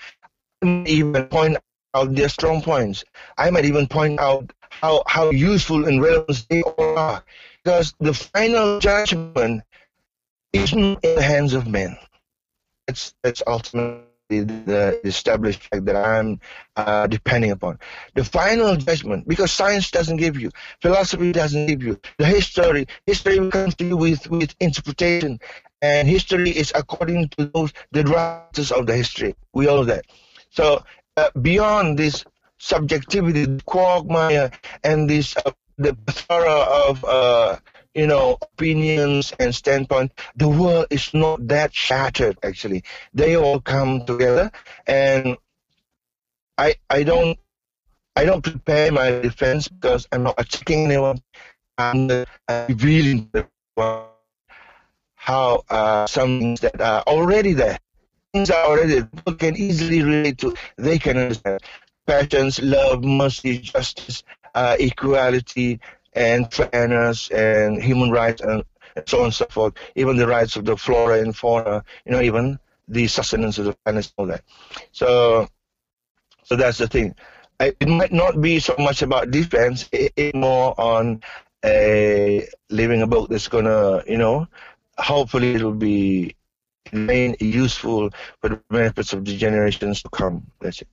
[0.63, 1.57] Even point
[1.93, 3.03] out their strong points.
[3.37, 7.23] I might even point out how, how useful and relevant they are
[7.63, 9.63] because the final judgment
[10.51, 11.97] is not in the hands of men.
[12.87, 14.03] That's that's ultimately
[14.41, 16.39] the established fact that I'm
[16.75, 17.79] uh, depending upon.
[18.15, 23.49] The final judgment, because science doesn't give you, philosophy doesn't give you, the history, history
[23.49, 25.39] comes to you with, with interpretation,
[25.81, 29.35] and history is according to those the writers of the history.
[29.53, 30.05] We all that.
[30.49, 30.83] So
[31.17, 32.25] uh, beyond this
[32.57, 34.51] subjectivity, quagmire,
[34.83, 37.57] and this uh, the plethora of uh,
[37.95, 42.37] you know opinions and standpoints, the world is not that shattered.
[42.43, 44.51] Actually, they all come together,
[44.87, 45.37] and
[46.57, 47.37] I I don't
[48.15, 51.21] I don't prepare my defense because I'm not attacking anyone.
[51.77, 52.25] I'm
[52.67, 53.29] revealing
[55.15, 57.79] how uh, some things that are already there.
[58.33, 59.05] Things are already there.
[59.05, 60.55] People can easily relate to.
[60.77, 61.61] They can understand
[62.05, 65.79] passions, love, mercy, justice, uh, equality
[66.15, 68.63] and fairness and human rights and
[69.05, 72.21] so on and so forth, even the rights of the flora and fauna, you know,
[72.21, 74.43] even the sustenance of the planet and all that.
[74.91, 75.47] So,
[76.43, 77.15] so that's the thing.
[77.59, 81.21] It might not be so much about defense, it, more on
[81.63, 84.47] a living a book that's gonna, you know,
[84.97, 86.35] hopefully it'll be
[86.91, 88.09] remain useful
[88.41, 90.45] for the benefits of the generations to come.
[90.59, 90.87] That's it.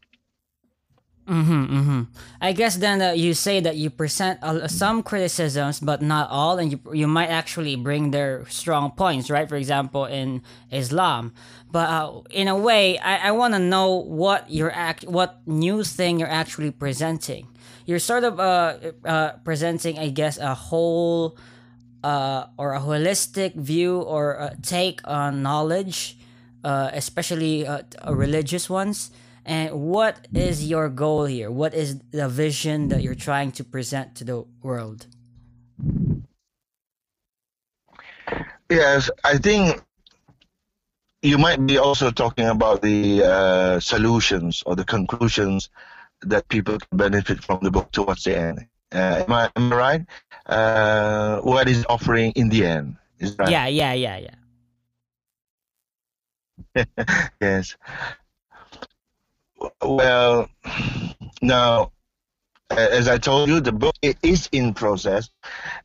[1.30, 2.02] Mm-hmm, mm-hmm.
[2.40, 6.58] I guess then uh, you say that you present uh, some criticisms, but not all,
[6.58, 9.48] and you you might actually bring their strong points, right?
[9.48, 11.32] For example, in Islam.
[11.70, 15.84] But uh, in a way, I, I want to know what you're act what new
[15.84, 17.46] thing you're actually presenting.
[17.86, 21.38] You're sort of uh, uh presenting, I guess, a whole
[22.02, 26.18] uh or a holistic view or take on knowledge,
[26.64, 27.70] uh, especially
[28.10, 31.50] religious ones and what is your goal here?
[31.50, 35.06] What is the vision that you're trying to present to the world?
[38.70, 39.82] Yes, I think
[41.22, 45.70] you might be also talking about the uh, solutions or the conclusions
[46.22, 48.66] that people can benefit from the book towards the end.
[48.92, 50.06] Uh, am, I, am I right?
[50.46, 52.96] Uh, what is offering in the end?
[53.18, 53.50] Is right?
[53.50, 54.34] Yeah, yeah, yeah, yeah.
[57.40, 57.76] yes.
[59.82, 60.50] Well,
[61.40, 61.92] now,
[62.70, 65.30] as I told you, the book is in process,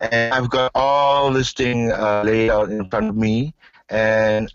[0.01, 3.53] and I've got all this thing uh, laid out in front of me,
[3.89, 4.51] and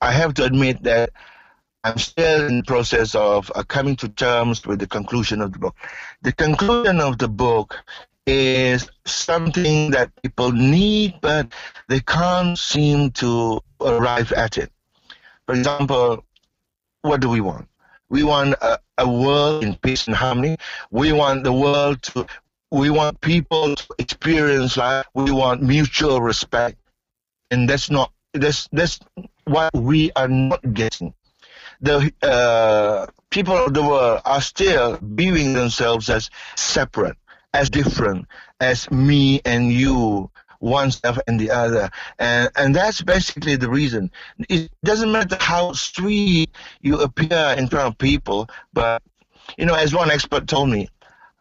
[0.00, 1.10] I have to admit that
[1.84, 5.58] I'm still in the process of uh, coming to terms with the conclusion of the
[5.58, 5.76] book.
[6.22, 7.76] The conclusion of the book
[8.26, 11.52] is something that people need, but
[11.88, 14.72] they can't seem to arrive at it.
[15.46, 16.24] For example,
[17.02, 17.68] what do we want?
[18.10, 20.56] We want a, a world in peace and harmony.
[20.90, 22.26] We want the world to,
[22.70, 25.06] we want people to experience life.
[25.14, 26.78] We want mutual respect.
[27.50, 29.00] And that's not, that's, that's
[29.44, 31.14] what we are not getting
[31.80, 37.16] the uh, people of the world are still viewing themselves as separate,
[37.52, 38.26] as different,
[38.60, 40.30] as me and you,
[40.64, 41.90] one self and the other.
[42.18, 44.10] And, and that's basically the reason.
[44.48, 46.50] It doesn't matter how sweet
[46.80, 49.02] you appear in front of people, but,
[49.58, 50.88] you know, as one expert told me,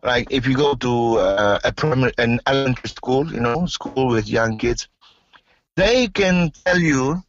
[0.03, 4.27] like if you go to uh, a primary, an elementary school, you know, school with
[4.27, 4.89] young kids,
[5.77, 7.23] they can tell you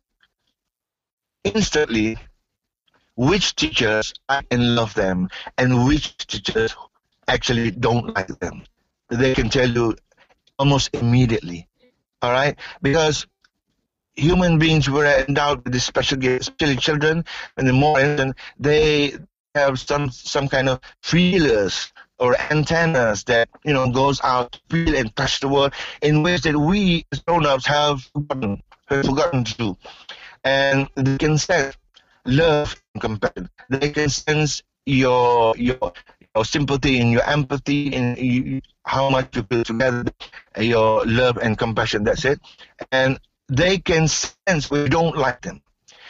[1.44, 2.18] instantly
[3.16, 5.28] which teachers I can love them
[5.58, 6.74] and which teachers
[7.28, 8.64] actually don't like them.
[9.10, 9.94] They can tell you
[10.58, 11.68] almost immediately.
[12.24, 12.56] All right?
[12.80, 13.26] Because
[14.16, 17.24] human beings were endowed with this special gift, especially children,
[17.58, 18.00] and the more
[18.58, 19.12] they
[19.54, 25.14] have some some kind of feelers or antennas that you know goes out feel and
[25.16, 29.76] touch the world in ways that we as grown-ups have forgotten, have forgotten to do.
[30.44, 31.76] And they can sense
[32.24, 33.50] love and compassion.
[33.68, 35.92] They can sense your your
[36.34, 40.04] your sympathy and your empathy and you, how much you feel together,
[40.58, 42.04] your love and compassion.
[42.04, 42.40] That's it.
[42.90, 45.62] And they can sense we don't like them.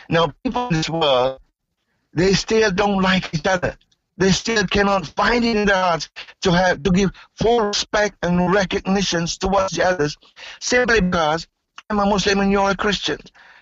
[0.08, 1.40] Now, people in this world,
[2.12, 3.76] they still don't like each other.
[4.16, 6.08] They still cannot find it in their hearts
[6.42, 10.16] to have to give full respect and recognitions towards the others,
[10.60, 11.48] simply because
[11.90, 13.18] I'm a Muslim and you're a Christian.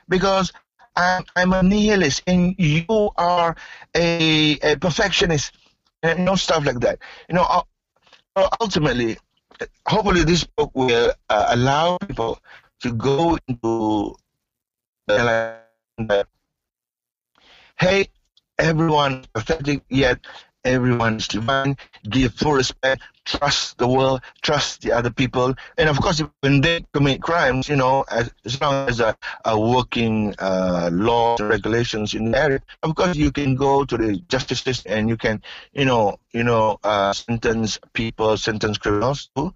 [0.08, 0.52] Because
[0.94, 3.56] I'm, I'm a nihilist and you are
[3.94, 5.52] a, a perfectionist
[6.02, 6.98] and you know stuff like that.
[7.28, 7.62] You know
[8.60, 9.16] ultimately
[9.86, 12.38] hopefully this book will uh, allow people
[12.80, 14.14] to go into
[15.08, 15.56] uh,
[17.78, 18.06] hey
[18.58, 20.18] everyone pathetic yet
[20.64, 21.76] everyone is divine,
[22.08, 25.54] give full respect, trust the world, trust the other people.
[25.78, 29.58] And of course, when they commit crimes, you know, as, as long as a, a
[29.58, 34.16] working uh, laws and regulations in the area, of course, you can go to the
[34.28, 39.54] justice system and you can, you know, you know, uh, sentence people, sentence criminals to,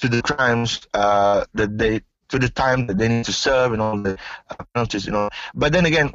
[0.00, 3.80] to the crimes uh, that they, to the time that they need to serve and
[3.80, 4.18] all the
[4.50, 5.30] uh, penalties, you know.
[5.54, 6.14] But then again,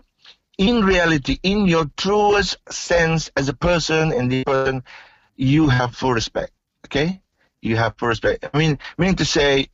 [0.57, 4.83] in reality, in your truest sense as a person and the person,
[5.35, 6.51] you have full respect.
[6.85, 7.21] Okay?
[7.61, 8.45] You have full respect.
[8.53, 9.69] I mean, meaning to say,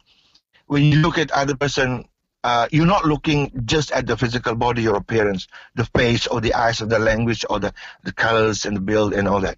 [0.67, 2.07] when you look at other person,
[2.43, 6.53] uh, you're not looking just at the physical body or appearance, the face or the
[6.53, 9.57] eyes or the language or the, the colors and the build and all that.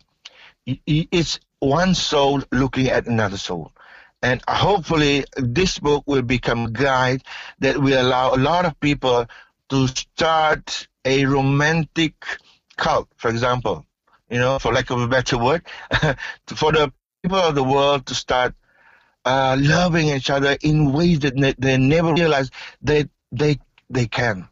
[0.66, 3.72] It's one soul looking at another soul.
[4.24, 7.24] And hopefully, this book will become a guide
[7.60, 9.26] that will allow a lot of people
[9.70, 12.14] to start a romantic
[12.78, 13.86] cult, for example,
[14.30, 15.64] you know, for lack of a better word,
[16.48, 16.92] for the
[17.24, 18.54] people of the world to start
[19.26, 23.60] uh, loving each other in ways that ne- they never realized that they
[23.90, 24.48] they can.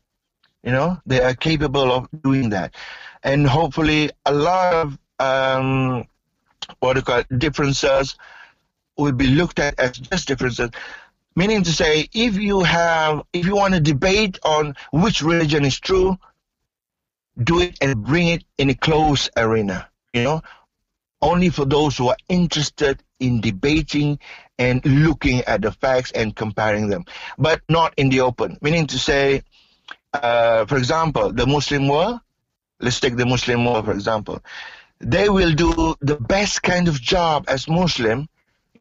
[0.63, 2.75] You know, they are capable of doing that,
[3.23, 6.05] and hopefully a lot of um,
[6.79, 8.15] what do you call it, differences
[8.97, 10.69] will be looked at as just differences.
[11.35, 15.79] Meaning to say, if you have, if you want to debate on which religion is
[15.79, 16.17] true,
[17.43, 20.41] do it and bring it in a closed arena, you know,
[21.22, 24.20] only for those who are interested in debating
[24.57, 27.05] and looking at the facts and comparing them,
[27.38, 28.57] but not in the open.
[28.61, 29.41] Meaning to say,
[30.13, 32.20] uh, for example, the Muslim world,
[32.80, 34.41] let's take the Muslim world, for example,
[34.99, 38.28] they will do the best kind of job as Muslim,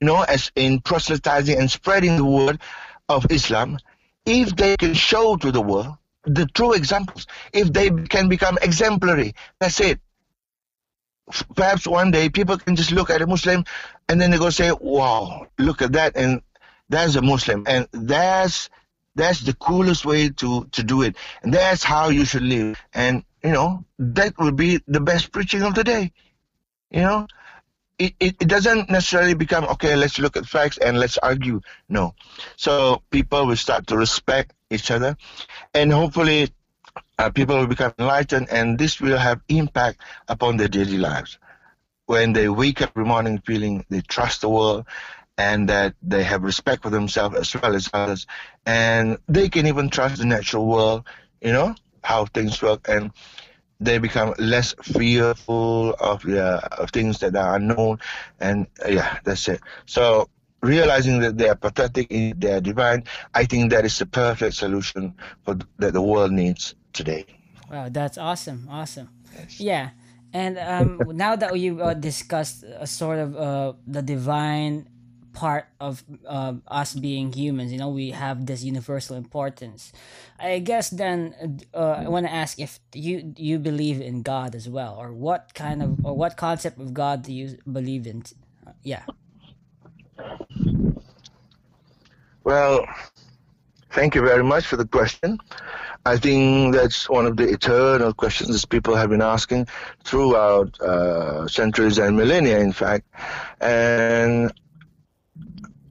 [0.01, 2.61] you know, as in proselytizing and spreading the word
[3.09, 3.78] of Islam,
[4.26, 5.97] if they can show to the world
[6.29, 7.26] the true examples.
[7.53, 10.01] If they can become exemplary, that's it.
[11.55, 13.64] Perhaps one day people can just look at a Muslim
[14.09, 16.41] and then they go say, "Wow, look at that!" and
[16.89, 18.70] that's a Muslim, and that's
[19.14, 22.81] that's the coolest way to to do it, and that's how you should live.
[22.95, 26.12] And you know that will be the best preaching of the day.
[26.91, 27.26] You know,
[27.99, 31.61] it, it, it doesn't necessarily become okay let's look at facts and let's argue.
[31.88, 32.14] No.
[32.57, 35.16] So people will start to respect each other
[35.74, 36.53] and hopefully
[37.18, 41.38] uh, people will become enlightened and this will have impact upon their daily lives.
[42.07, 44.86] When they wake up every morning feeling they trust the world
[45.36, 48.26] and that they have respect for themselves as well as others
[48.66, 51.05] and they can even trust the natural world
[51.40, 53.12] you know how things work and
[53.81, 57.99] they become less fearful of yeah, of things that are unknown,
[58.41, 59.61] and uh, yeah, that's it.
[59.87, 60.29] So
[60.62, 63.05] realizing that they are pathetic, they are divine,
[63.35, 65.14] I think that is the perfect solution
[65.45, 67.26] for that the world needs today.
[67.70, 69.09] Wow, that's awesome, awesome.
[69.35, 69.61] Yes.
[69.61, 69.91] Yeah,
[70.33, 74.89] and um, now that you uh, discussed a sort of uh, the divine
[75.33, 77.72] part of uh, us being humans.
[77.72, 79.93] You know, we have this universal importance.
[80.39, 84.68] I guess then uh, I want to ask if you you believe in God as
[84.68, 88.22] well, or what kind of or what concept of God do you believe in?
[88.66, 89.05] Uh, yeah.
[92.45, 92.87] Well,
[93.91, 95.39] thank you very much for the question.
[96.07, 99.66] I think that's one of the eternal questions that people have been asking
[100.05, 103.05] throughout uh, centuries and millennia, in fact.
[103.61, 104.51] And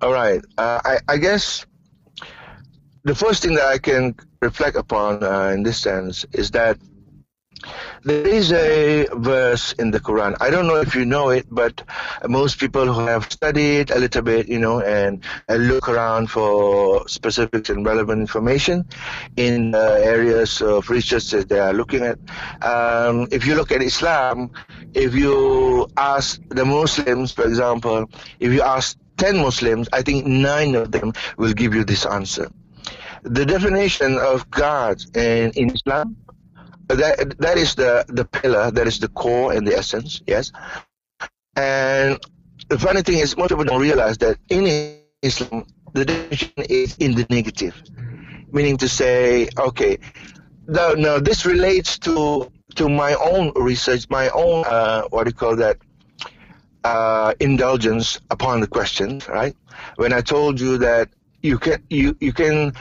[0.02, 0.42] all right.
[0.58, 1.66] Uh, I, I guess
[3.04, 6.78] the first thing that I can reflect upon uh, in this sense is that
[8.04, 10.36] there is a verse in the Quran.
[10.40, 11.82] I don't know if you know it, but
[12.28, 17.08] most people who have studied a little bit, you know, and, and look around for
[17.08, 18.86] specific and relevant information
[19.38, 22.20] in uh, areas of research that they are looking at.
[22.64, 24.52] Um, if you look at Islam,
[24.94, 30.76] if you ask the Muslims, for example, if you ask 10 Muslims, I think nine
[30.76, 32.50] of them will give you this answer.
[33.24, 36.16] The definition of God in, in Islam,
[36.88, 40.52] that, that is the, the pillar, that is the core and the essence, yes.
[41.56, 42.20] And
[42.70, 47.16] the funny thing is, most people don't realize that in Islam, the definition is in
[47.16, 47.82] the negative,
[48.52, 49.98] meaning to say, okay,
[50.68, 55.34] now, now this relates to to my own research, my own uh, what do you
[55.34, 55.78] call that
[56.88, 59.56] uh, indulgence upon the question, right?
[59.98, 61.10] When I told you that
[61.42, 62.74] you can you you can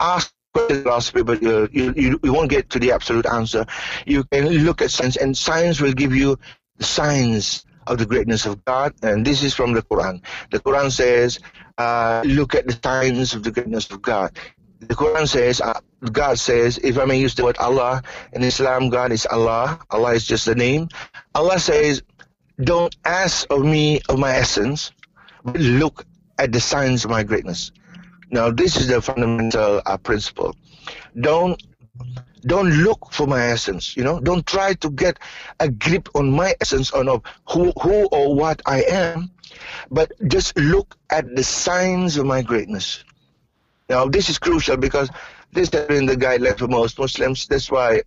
[0.00, 3.64] ask philosophy, but you, you you won't get to the absolute answer.
[4.04, 6.38] You can look at science, and science will give you
[6.78, 10.22] the signs of the greatness of God, and this is from the Quran.
[10.50, 11.38] The Quran says,
[11.78, 14.36] uh, "Look at the signs of the greatness of God."
[14.82, 15.78] The Quran says, uh,
[16.10, 18.02] God says, if I may use the word Allah
[18.32, 19.78] in Islam, God is Allah.
[19.90, 20.88] Allah is just a name.
[21.36, 22.02] Allah says,
[22.64, 24.92] don't ask of me of my essence,
[25.44, 26.06] but look
[26.38, 27.72] at the signs of my greatness.
[28.30, 30.56] Now, this is the fundamental uh, principle.
[31.20, 31.62] Don't
[32.44, 33.96] don't look for my essence.
[33.96, 35.18] You know, don't try to get
[35.60, 39.30] a grip on my essence on of who who or what I am,
[39.90, 43.04] but just look at the signs of my greatness.
[43.88, 45.10] Now, this is crucial because
[45.52, 47.46] this has been the guideline for most Muslims.
[47.46, 48.02] That's why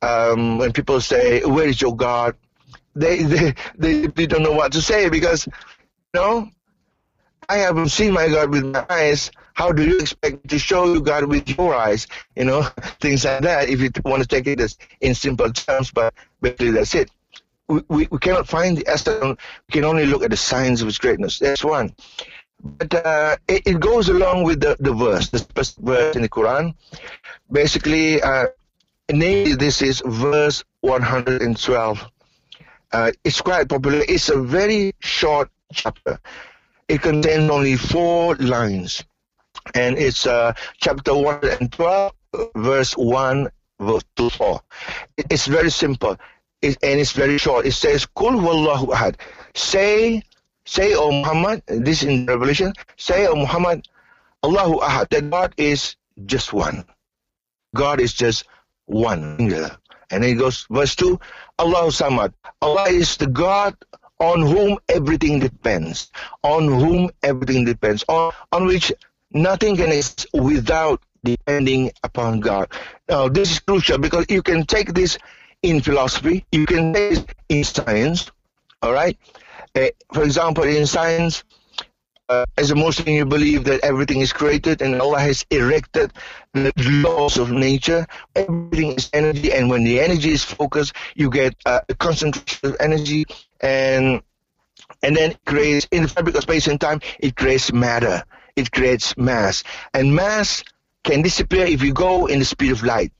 [0.00, 2.36] um, when people say, "Where is your God?"
[2.94, 6.48] They, they, they, they don't know what to say because, you know,
[7.48, 9.30] I haven't seen my God with my eyes.
[9.54, 12.06] How do you expect to show you God with your eyes?
[12.36, 12.62] You know,
[13.00, 13.68] things like that.
[13.68, 17.10] If you want to take it as in simple terms, but basically that's it.
[17.68, 19.36] We, we, cannot find the essence.
[19.68, 21.38] We can only look at the signs of His greatness.
[21.38, 21.94] That's one.
[22.62, 26.28] But uh, it, it, goes along with the, the verse, the first verse in the
[26.28, 26.74] Quran.
[27.50, 28.46] Basically, uh,
[29.12, 32.10] namely, this is verse 112
[32.92, 34.02] uh, it's quite popular.
[34.08, 36.18] It's a very short chapter.
[36.88, 39.04] It contains only four lines,
[39.74, 42.12] and it's uh, chapter one and twelve,
[42.56, 44.60] verse one, verse two, four.
[45.16, 46.16] It's very simple,
[46.62, 47.66] it, and it's very short.
[47.66, 49.16] It says, "Kul wallahu ahad."
[49.54, 50.22] Say,
[50.64, 51.62] say, O Muhammad.
[51.66, 52.72] This in Revelation.
[52.96, 53.86] Say, O Muhammad,
[54.44, 55.08] Allahu ahad.
[55.10, 56.84] That God is just one.
[57.74, 58.44] God is just
[58.86, 59.36] one.
[60.10, 61.18] And then he goes, verse 2,
[61.60, 62.32] Allah Samad.
[62.62, 63.76] Allah is the God
[64.18, 66.10] on whom everything depends,
[66.42, 68.90] on whom everything depends, on, on which
[69.32, 72.72] nothing can exist without depending upon God.
[73.10, 75.18] Now, this is crucial because you can take this
[75.62, 78.30] in philosophy, you can take it in science,
[78.80, 79.18] all right?
[79.74, 81.44] Uh, for example, in science,
[82.56, 86.12] as a Muslim, you believe that everything is created and Allah has erected
[86.54, 86.72] the
[87.04, 88.06] laws of nature.
[88.34, 92.76] Everything is energy, and when the energy is focused, you get uh, a concentration of
[92.80, 93.24] energy,
[93.60, 94.22] and
[95.02, 97.00] and then it creates in the fabric of space and time.
[97.18, 98.22] It creates matter.
[98.56, 99.64] It creates mass,
[99.94, 100.62] and mass
[101.04, 103.12] can disappear if you go in the speed of light.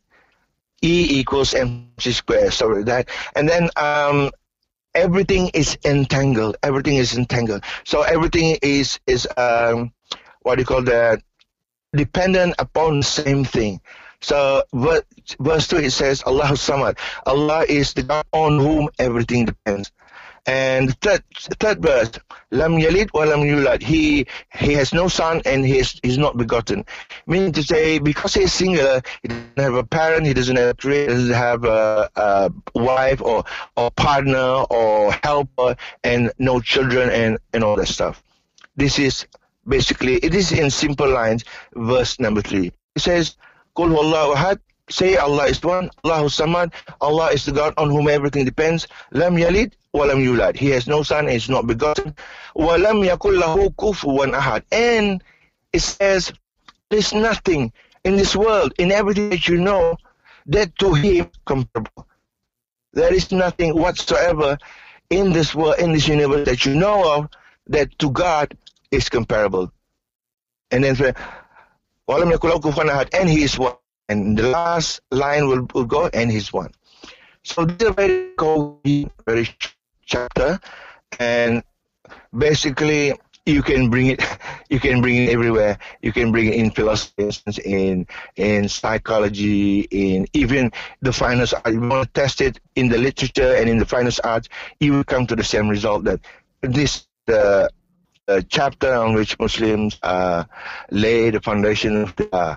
[0.83, 2.53] E equals mc squared.
[2.53, 4.31] sorry that, and then um,
[4.95, 6.57] everything is entangled.
[6.63, 7.63] Everything is entangled.
[7.85, 9.93] So everything is is um,
[10.43, 11.23] what do you call that?
[11.93, 13.81] Dependent upon the same thing.
[14.21, 15.03] So verse
[15.41, 16.99] verse 2 it says Allah Samad.
[17.27, 19.93] Allah is the God on whom everything depends.
[20.47, 22.11] And third, third verse,
[22.51, 23.83] Lam Yalid wa Lam Yulad.
[23.83, 26.85] He he has no son and he is he's not begotten.
[27.27, 30.77] Meaning to say, because he is singular, he doesn't have a parent, he doesn't have
[30.79, 33.45] a doesn't have a, a wife or
[33.77, 38.23] or partner or helper, and no children and and all that stuff.
[38.77, 39.27] This is
[39.69, 41.45] basically it is in simple lines.
[41.75, 42.73] Verse number three.
[42.97, 43.37] It says,
[43.77, 44.61] "Kul Ahad."
[44.91, 48.89] Say Allah is one, Allah Samad, Allah is the God on whom everything depends.
[49.13, 50.57] Lam Yalid walam yulad.
[50.57, 52.15] He has no son is not begotten.
[52.57, 54.63] Walam yakul lahu kufuwan ahad.
[54.73, 55.23] And
[55.73, 56.33] it says,
[56.91, 57.73] there's nothing
[58.05, 59.97] in this world, in everything that you know,
[60.47, 62.07] that to him comparable.
[62.93, 64.59] There is nothing whatsoever
[65.11, 67.29] in this world, in this universe that you know of,
[67.69, 68.57] that to God
[68.91, 69.73] is comparable.
[70.71, 73.09] And then, walam yakul lahu kufuwan ahad.
[73.13, 73.75] And he is one.
[74.09, 76.73] And the last line will, will go, and he's one.
[77.45, 78.81] So this is a very cold,
[79.25, 79.49] very
[80.11, 80.61] chapter,
[81.19, 81.63] and
[82.37, 83.15] basically
[83.47, 84.23] you can bring it
[84.71, 85.79] you can bring it everywhere.
[86.03, 87.31] You can bring it in philosophy
[87.65, 88.07] in
[88.37, 91.73] in psychology in even the finest art.
[91.73, 94.49] You want to test it in the literature and in the finest art
[94.81, 96.21] you will come to the same result that
[96.63, 97.71] this the
[98.49, 100.45] chapter on which muslims uh,
[100.91, 102.57] lay the foundation of the, uh,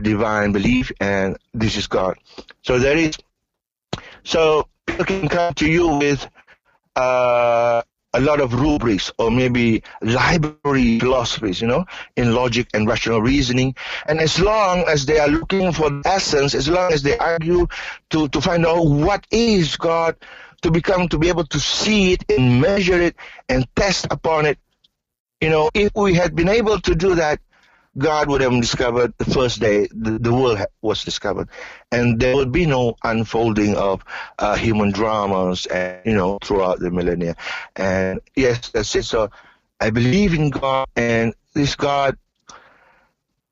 [0.00, 2.16] divine belief and this is god.
[2.62, 3.16] So there is
[4.24, 6.28] so people can come to you with
[6.96, 7.82] uh,
[8.12, 11.84] a lot of rubrics or maybe library philosophies, you know,
[12.16, 13.74] in logic and rational reasoning.
[14.06, 17.68] And as long as they are looking for essence, as long as they argue
[18.10, 20.16] to, to find out what is God,
[20.62, 23.16] to become, to be able to see it and measure it
[23.48, 24.58] and test upon it,
[25.40, 27.40] you know, if we had been able to do that,
[27.98, 31.48] God would have discovered the first day the, world was discovered,
[31.90, 34.04] and there would be no unfolding of
[34.38, 37.36] uh, human dramas, and you know, throughout the millennia.
[37.74, 39.04] And yes, that's it.
[39.04, 39.30] So
[39.80, 42.16] I believe in God, and this God.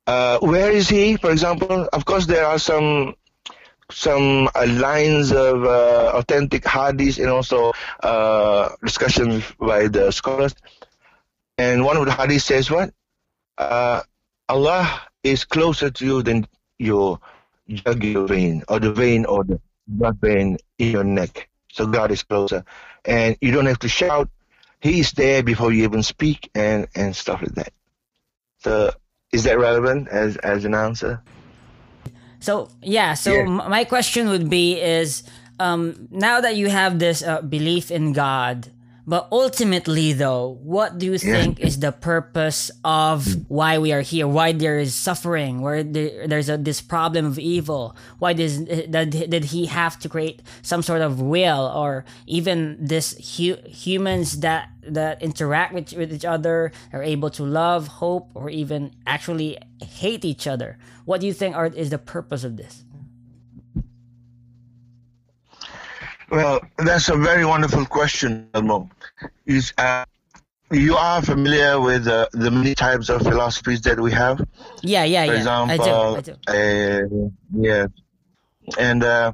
[0.07, 1.16] Uh, where is He?
[1.16, 3.14] For example, of course, there are some
[3.91, 7.72] some uh, lines of uh, authentic hadiths and also
[8.03, 10.55] uh, discussions by the scholars.
[11.57, 12.93] And one of the hadiths says what?
[14.49, 16.46] Allah is closer to you than
[16.78, 17.20] your
[17.68, 21.49] jugular vein or the vein or the blood vein in your neck.
[21.72, 22.64] So God is closer.
[23.05, 24.28] And you don't have to shout.
[24.80, 27.72] He is there before you even speak and, and stuff like that.
[28.59, 28.92] So
[29.32, 31.20] is that relevant as, as an answer?
[32.40, 33.44] So yeah, so yeah.
[33.44, 35.24] my question would be is
[35.59, 38.70] um, now that you have this uh, belief in God,
[39.09, 43.40] but ultimately, though, what do you think is the purpose of hmm.
[43.48, 44.28] why we are here?
[44.28, 45.62] Why there is suffering?
[45.62, 47.96] Where there, there's a, this problem of evil?
[48.18, 53.16] Why does did, did he have to create some sort of will, or even this
[53.38, 58.50] hu- humans that that interact with, with each other are able to love, hope, or
[58.50, 60.76] even actually hate each other?
[61.06, 62.84] What do you think are, is the purpose of this?
[66.30, 68.88] Well, that's a very wonderful question, Elmo.
[69.46, 70.04] Is uh,
[70.70, 74.40] you are familiar with uh, the many types of philosophies that we have?
[74.82, 75.38] Yeah, yeah, For yeah.
[75.38, 76.20] example, I do.
[76.20, 76.34] I do.
[76.48, 77.28] Uh,
[77.60, 77.86] yeah,
[78.78, 79.32] and uh,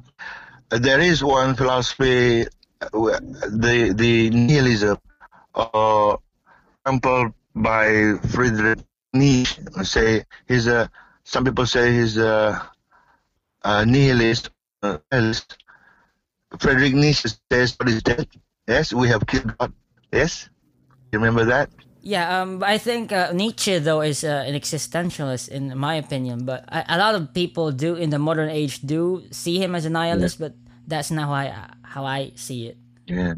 [0.71, 2.45] there is one philosophy,
[2.81, 4.99] uh, the the nihilism,
[5.55, 6.19] or
[6.85, 8.81] example by Friedrich
[9.13, 9.63] Nietzsche.
[9.83, 10.91] Say he's a.
[11.25, 12.61] Some people say he's a,
[13.65, 14.51] a nihilist.
[14.83, 15.64] nihilist
[16.61, 18.29] Frederick Nietzsche says God is dead.
[18.67, 19.73] Yes, we have killed God.
[20.13, 20.49] Yes,
[21.13, 21.71] you remember that?
[22.03, 26.65] Yeah, um, I think uh, Nietzsche though is uh, an existentialist in my opinion, but
[26.69, 29.91] I, a lot of people do in the modern age do see him as a
[29.91, 30.49] nihilist, yeah.
[30.49, 32.77] but that's not how I how I see it.
[33.07, 33.35] Yeah.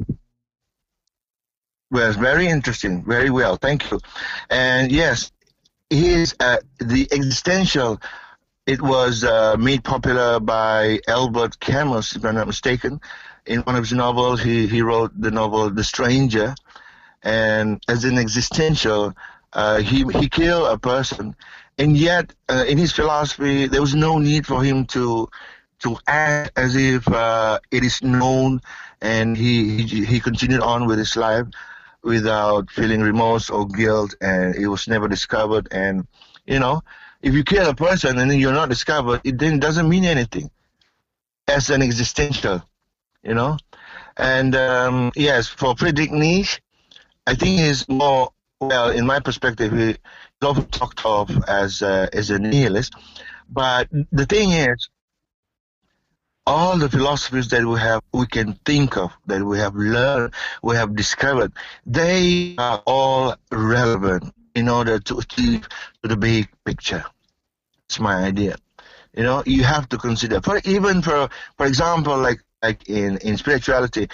[1.90, 3.04] Well, it's very interesting.
[3.04, 4.00] Very well, thank you.
[4.50, 5.30] And yes,
[5.90, 8.00] he is uh, the existential
[8.66, 13.00] it was uh, made popular by Albert Camus, if I'm not mistaken.
[13.46, 16.54] In one of his novels, he, he wrote the novel The Stranger,
[17.22, 19.14] and as an existential,
[19.52, 21.34] uh, he he killed a person,
[21.78, 25.28] and yet uh, in his philosophy, there was no need for him to
[25.80, 28.60] to act as if uh, it is known,
[29.00, 31.46] and he, he he continued on with his life
[32.02, 36.06] without feeling remorse or guilt, and it was never discovered, and
[36.46, 36.82] you know
[37.22, 40.50] if you kill a person and then you're not discovered, it then doesn't mean anything
[41.48, 42.62] as an existential.
[43.22, 43.58] you know.
[44.16, 46.60] And um, yes, for Friedrich Nietzsche,
[47.26, 49.98] I think he's more well, in my perspective, he's
[50.42, 52.94] often talked of as uh, as a nihilist.
[53.48, 54.88] But the thing is,
[56.46, 60.76] all the philosophies that we have, we can think of, that we have learned, we
[60.76, 61.52] have discovered,
[61.84, 65.68] they are all relevant in order to achieve
[66.02, 67.04] the big picture.
[67.86, 68.56] It's my idea.
[69.14, 73.36] You know, you have to consider, for even for for example, like like in in
[73.36, 74.08] spirituality,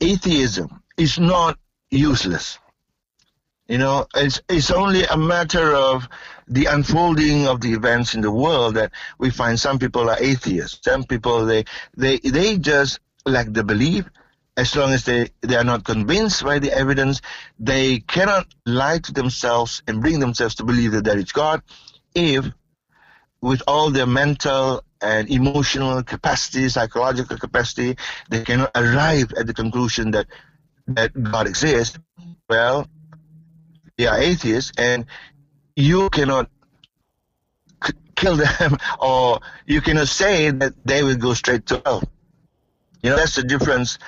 [0.00, 1.58] atheism is not
[1.90, 2.58] useless.
[3.66, 6.08] You know, it's it's only a matter of
[6.48, 10.80] the unfolding of the events in the world that we find some people are atheists.
[10.84, 11.64] Some people they
[11.96, 14.04] they they just lack the belief.
[14.60, 17.22] As long as they, they are not convinced by the evidence,
[17.58, 21.62] they cannot lie to themselves and bring themselves to believe that there is God
[22.14, 22.44] if
[23.40, 27.96] with all their mental and emotional capacity, psychological capacity,
[28.28, 30.26] they cannot arrive at the conclusion that
[30.88, 31.98] that God exists.
[32.50, 32.86] Well,
[33.96, 35.06] they are atheists, and
[35.76, 36.50] you cannot
[37.82, 42.02] c- kill them, or you cannot say that they will go straight to hell.
[43.02, 43.98] You know, that's the difference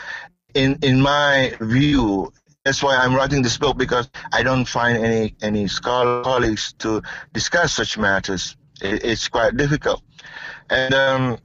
[0.55, 2.32] in in my view.
[2.64, 7.03] That's why I'm writing this book because I don't find any any scholar colleagues to
[7.32, 8.57] discuss such matters.
[8.80, 10.03] It, it's quite difficult,
[10.70, 11.38] and um,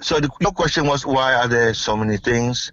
[0.00, 2.72] so the your question was why are there so many things?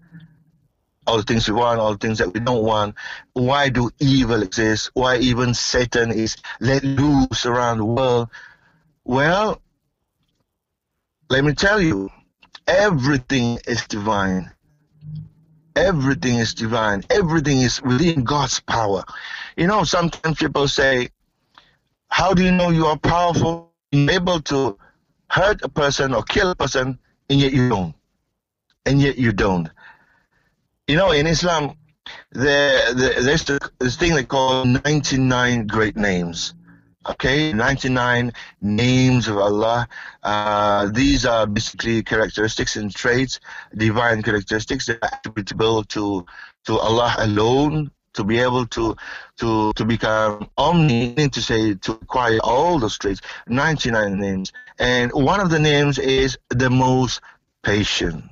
[1.06, 2.96] all the things we want, all the things that we don't want.
[3.34, 4.92] Why do evil exist?
[4.94, 8.30] Why even Satan is let loose around the world?
[9.04, 9.62] Well,
[11.30, 12.10] let me tell you,
[12.68, 14.52] everything is divine.
[15.76, 17.04] Everything is divine.
[17.10, 19.04] Everything is within God's power.
[19.58, 21.10] You know, sometimes people say,
[22.10, 23.72] How do you know you are powerful?
[23.92, 24.78] Able to
[25.30, 26.98] hurt a person or kill a person,
[27.30, 27.96] and yet you don't.
[28.86, 29.70] And yet you don't
[30.88, 31.76] you know, in Islam,
[32.32, 33.46] there, there there's
[33.80, 36.54] this thing they call 99 great names.
[37.10, 38.32] Okay, 99
[38.62, 39.88] names of Allah.
[40.24, 43.40] Uh, these are basically characteristics and traits,
[43.76, 46.26] divine characteristics that are attributable to
[46.66, 47.92] to Allah alone.
[48.14, 48.96] To be able to
[49.38, 55.40] to to become omni, to say to acquire all those traits, 99 names, and one
[55.40, 57.22] of the names is the most
[57.64, 58.24] patient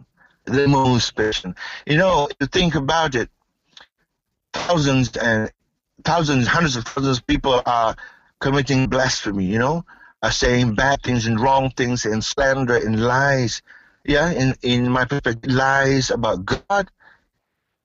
[0.45, 1.57] the most patient.
[1.86, 3.30] You know, you think about it,
[4.53, 5.51] thousands and
[6.03, 7.95] thousands, hundreds of thousands of people are
[8.41, 9.85] committing blasphemy, you know,
[10.21, 13.61] are saying bad things and wrong things and slander and lies.
[14.03, 16.89] Yeah, in, in my perspective, lies about God.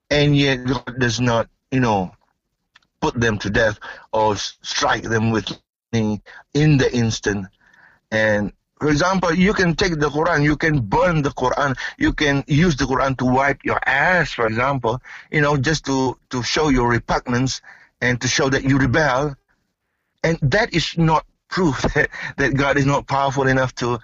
[0.09, 2.11] And yet God does not, you know,
[2.99, 3.79] put them to death
[4.11, 5.49] or strike them with
[5.93, 6.21] lightning
[6.53, 7.47] in the instant.
[8.11, 12.43] And for example, you can take the Quran, you can burn the Quran, you can
[12.47, 15.01] use the Quran to wipe your ass, for example,
[15.31, 17.61] you know, just to, to show your repugnance
[18.01, 19.35] and to show that you rebel.
[20.27, 23.99] And that is not proof that, that God is not powerful enough to,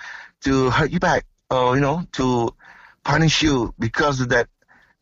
[0.45, 2.53] to hurt you back or, you know, to
[3.03, 4.47] punish you because of that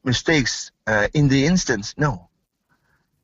[0.04, 1.94] mistakes uh, in the instance.
[1.98, 2.30] No.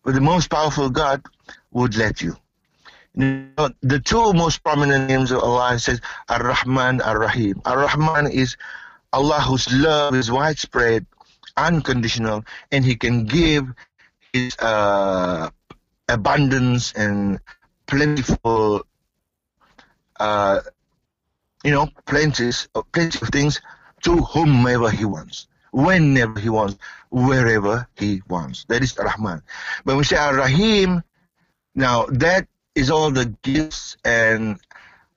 [0.04, 1.24] But the most powerful God
[1.72, 2.38] would let you
[3.18, 7.62] you know, the two most prominent names of Allah says Ar-Rahman, Ar-Rahim.
[7.66, 8.56] Ar-Rahman is
[9.12, 11.06] Allah whose love is widespread,
[11.58, 13.66] unconditional, and He can give
[14.34, 15.50] His uh,
[16.08, 17.40] abundance and
[17.88, 18.86] plentiful,
[20.20, 20.60] uh,
[21.64, 22.52] you know, plenty,
[22.94, 23.62] plenty of things
[24.04, 26.78] to whomever He wants, whenever He wants,
[27.10, 28.66] wherever He wants.
[28.66, 29.42] That is Rahman.
[29.84, 31.02] When we say Ar-Rahim,
[31.74, 34.60] now that is all the gifts and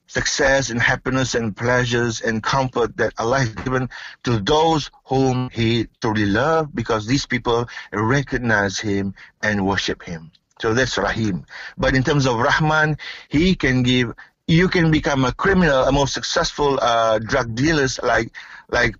[0.06, 3.88] success and happiness and pleasures and comfort that Allah has given
[4.24, 10.32] to those whom He truly loves because these people recognize Him and worship Him.
[10.60, 11.46] So that's Rahim.
[11.78, 12.98] But in terms of Rahman,
[13.28, 14.14] He can give.
[14.46, 18.32] You can become a criminal, a more successful uh, drug dealers like
[18.68, 18.96] like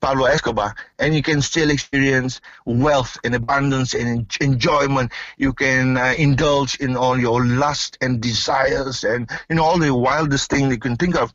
[0.00, 5.12] Pablo Escobar, and you can still experience wealth and abundance and enjoyment.
[5.36, 9.92] You can uh, indulge in all your lust and desires and you know all the
[9.94, 11.34] wildest thing you can think of,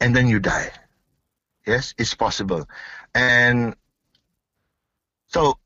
[0.00, 0.70] and then you die.
[1.66, 2.66] Yes, it's possible,
[3.14, 3.74] and
[5.26, 5.58] so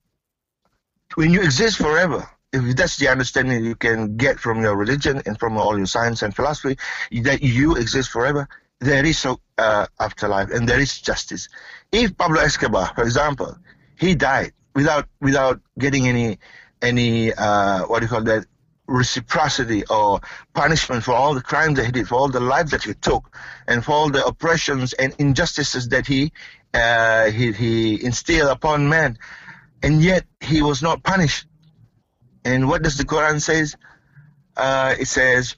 [1.14, 5.38] when you exist forever, if that's the understanding you can get from your religion and
[5.38, 6.78] from all your science and philosophy,
[7.22, 8.48] that you exist forever,
[8.80, 11.48] there is a uh, afterlife and there is justice.
[11.90, 13.56] If Pablo Escobar, for example,
[13.98, 16.38] he died without without getting any
[16.82, 18.46] any uh, what do you call that
[18.86, 20.20] reciprocity or
[20.52, 23.36] punishment for all the crimes that he did, for all the lives that he took,
[23.66, 26.32] and for all the oppressions and injustices that he
[26.74, 29.16] uh, he, he instilled upon man,
[29.82, 31.46] and yet he was not punished.
[32.44, 33.76] And what does the Quran says?
[34.56, 35.56] Uh, it says,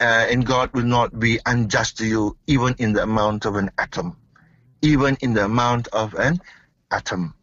[0.00, 3.70] uh, "And God will not be unjust to you, even in the amount of an
[3.78, 4.16] atom,
[4.82, 6.40] even in the amount of an
[6.90, 7.34] atom."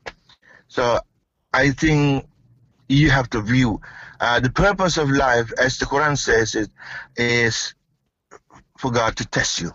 [0.68, 1.00] So,
[1.54, 2.28] I think
[2.90, 3.82] you have to view
[4.20, 6.70] uh, the purpose of life, as the Quran says, it
[7.18, 7.74] is
[8.78, 9.74] for God to test you.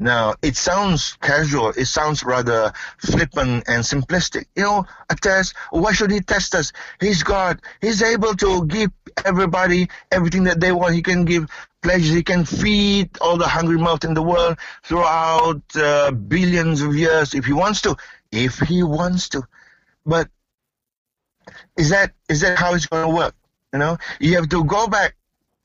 [0.00, 4.46] Now, it sounds casual, it sounds rather flippant and simplistic.
[4.54, 6.72] You know, a test, why should he test us?
[7.00, 7.60] He's God.
[7.80, 8.90] He's able to give
[9.24, 10.94] everybody everything that they want.
[10.94, 11.50] He can give
[11.82, 12.14] pleasures.
[12.14, 17.34] He can feed all the hungry mouths in the world throughout uh, billions of years
[17.34, 17.96] if he wants to.
[18.30, 19.42] If he wants to.
[20.06, 20.28] But
[21.76, 23.34] is that is that how it's going to work?
[23.72, 25.16] You know, you have to go back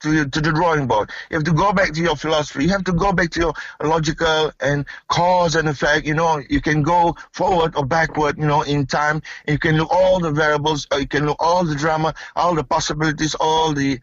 [0.03, 1.09] to, to the drawing board.
[1.29, 2.65] You have to go back to your philosophy.
[2.65, 6.05] You have to go back to your logical and cause and effect.
[6.05, 9.21] You know, you can go forward or backward, you know, in time.
[9.47, 10.87] You can look all the variables.
[10.97, 13.99] you can look all the drama, all the possibilities, all the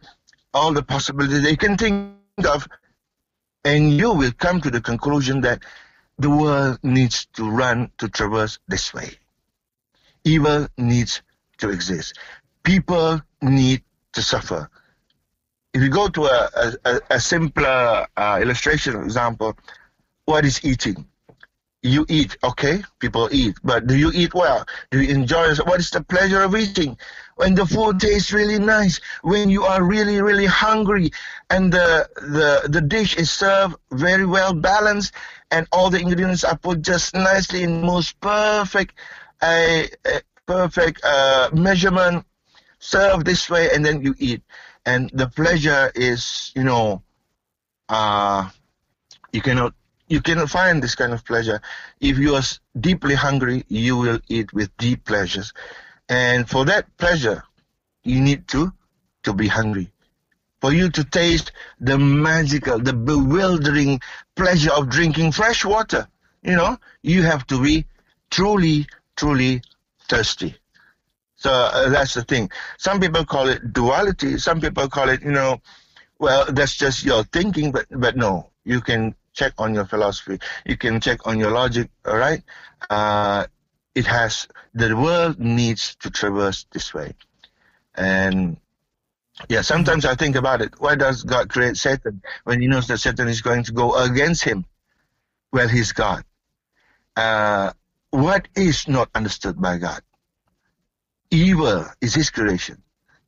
[0.53, 2.11] all the possibilities you can think
[2.45, 2.67] of,
[3.63, 5.63] and you will come to the conclusion that
[6.17, 9.11] the world needs to run to traverse this way.
[10.25, 11.21] Evil needs
[11.59, 12.17] to exist.
[12.63, 13.81] People need
[14.13, 14.69] to suffer.
[15.73, 16.49] If you go to a,
[16.85, 19.57] a, a simpler uh, illustration example,
[20.25, 21.05] what is eating?
[21.81, 22.83] You eat, okay?
[22.99, 24.65] People eat, but do you eat well?
[24.91, 25.55] Do you enjoy?
[25.65, 26.95] What is the pleasure of eating?
[27.37, 31.09] When the food tastes really nice, when you are really, really hungry,
[31.49, 35.13] and the the the dish is served very well balanced,
[35.49, 38.93] and all the ingredients are put just nicely in most perfect,
[39.41, 42.25] a, a perfect uh, measurement
[42.81, 44.41] served this way and then you eat
[44.85, 47.01] and the pleasure is you know
[47.89, 48.49] uh
[49.31, 49.73] you cannot
[50.07, 51.61] you cannot find this kind of pleasure.
[52.01, 52.41] If you are
[52.79, 55.53] deeply hungry you will eat with deep pleasures.
[56.09, 57.43] And for that pleasure
[58.03, 58.73] you need to
[59.23, 59.91] to be hungry.
[60.59, 64.01] For you to taste the magical the bewildering
[64.35, 66.07] pleasure of drinking fresh water.
[66.43, 67.85] You know you have to be
[68.29, 69.61] truly truly
[70.09, 70.55] thirsty
[71.41, 72.51] so uh, that's the thing.
[72.77, 74.37] Some people call it duality.
[74.37, 75.59] Some people call it, you know,
[76.19, 80.37] well, that's just your thinking, but but no, you can check on your philosophy.
[80.67, 81.89] You can check on your logic.
[82.05, 82.43] All right,
[82.91, 83.47] uh,
[83.95, 87.15] it has the world needs to traverse this way,
[87.95, 88.57] and
[89.49, 90.75] yeah, sometimes I think about it.
[90.77, 94.43] Why does God create Satan when He knows that Satan is going to go against
[94.43, 94.63] Him?
[95.51, 96.23] Well, He's God.
[97.15, 97.73] Uh,
[98.11, 100.03] what is not understood by God?
[101.31, 102.81] Evil is his creation.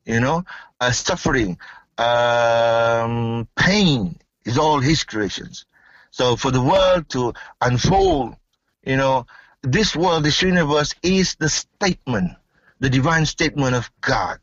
[0.04, 0.44] You know,
[0.80, 1.58] uh, suffering,
[1.96, 5.64] um, pain is all his creations.
[6.10, 8.36] So for the world to unfold,
[8.84, 9.26] you know,
[9.62, 12.32] this world, this universe is the statement,
[12.80, 14.38] the divine statement of God.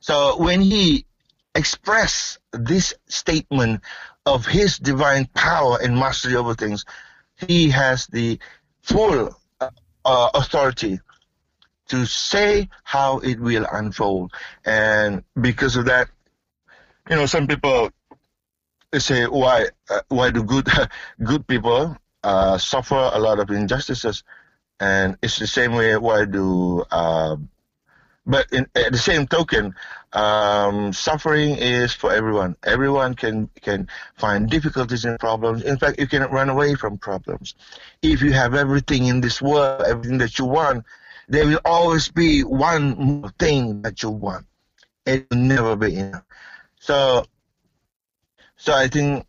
[0.00, 1.06] So when he
[1.54, 3.82] express this statement
[4.26, 6.84] of his divine power and mastery over things,
[7.36, 8.38] he has the
[8.82, 9.70] full uh,
[10.04, 11.00] uh authority
[11.88, 14.32] to say how it will unfold.
[14.64, 16.08] And because of that,
[17.10, 17.90] you know, some people
[18.98, 20.68] say, why, uh, why do good,
[21.24, 24.22] good people uh, suffer a lot of injustices?
[24.80, 27.36] And it's the same way, why do, uh,
[28.26, 29.74] but in, at the same token,
[30.14, 32.56] um, suffering is for everyone.
[32.62, 35.62] Everyone can can find difficulties and problems.
[35.62, 37.54] In fact, you cannot run away from problems.
[38.02, 40.84] If you have everything in this world, everything that you want,
[41.28, 44.46] there will always be one more thing that you want.
[45.06, 46.24] It will never be enough.
[46.78, 47.24] So,
[48.56, 49.26] so I think,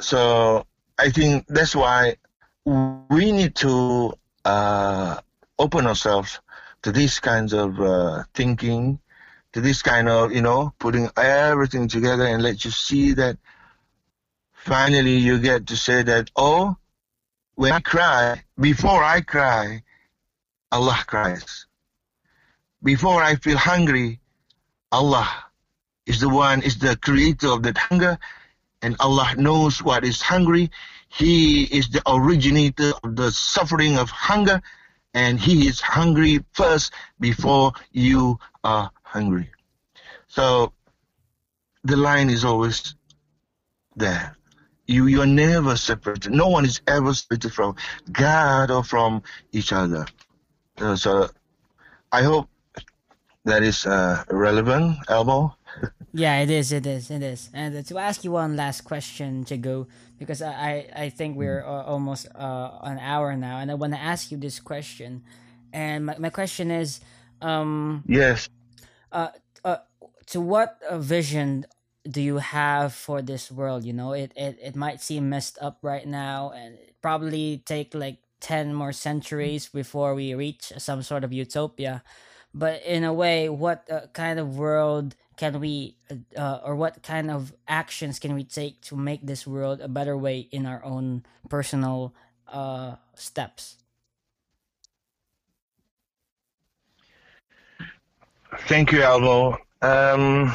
[0.00, 0.66] so
[0.98, 2.16] I think that's why
[2.64, 4.12] we need to
[4.44, 5.20] uh,
[5.58, 6.40] open ourselves
[6.82, 8.98] to these kinds of uh, thinking,
[9.52, 13.36] to this kind of, you know, putting everything together and let you see that
[14.54, 16.76] finally you get to say that, oh,
[17.54, 19.82] when I cry, before I cry,
[20.72, 21.66] Allah cries.
[22.82, 24.20] Before I feel hungry,
[24.90, 25.28] Allah
[26.06, 28.18] is the one, is the creator of that hunger,
[28.80, 30.70] and Allah knows what is hungry.
[31.08, 34.62] He is the originator of the suffering of hunger,
[35.12, 39.50] and He is hungry first before you are hungry.
[40.26, 40.72] So
[41.84, 42.94] the line is always
[43.94, 44.36] there.
[44.86, 46.32] You you are never separated.
[46.32, 47.76] No one is ever separated from
[48.10, 50.06] God or from each other.
[50.78, 51.28] Uh, so
[52.12, 52.48] I hope
[53.44, 55.56] that is uh, relevant, Elmo.
[56.14, 56.72] Yeah, it is.
[56.72, 57.10] It is.
[57.10, 57.48] It is.
[57.54, 59.86] And to ask you one last question, Cigu,
[60.18, 63.98] because I I think we're uh, almost uh, an hour now, and I want to
[64.00, 65.24] ask you this question.
[65.72, 67.00] And my, my question is,
[67.40, 68.48] um, yes,
[69.10, 69.32] uh,
[69.64, 69.78] uh,
[70.26, 71.64] to what uh, vision
[72.04, 73.84] do you have for this world?
[73.84, 78.18] You know, it, it it might seem messed up right now, and probably take like
[78.42, 82.02] ten more centuries before we reach some sort of utopia.
[82.52, 85.96] But in a way, what uh, kind of world can we
[86.36, 90.18] uh, or what kind of actions can we take to make this world a better
[90.18, 92.12] way in our own personal
[92.48, 93.78] uh, steps?
[98.68, 100.52] Thank you Elmo um,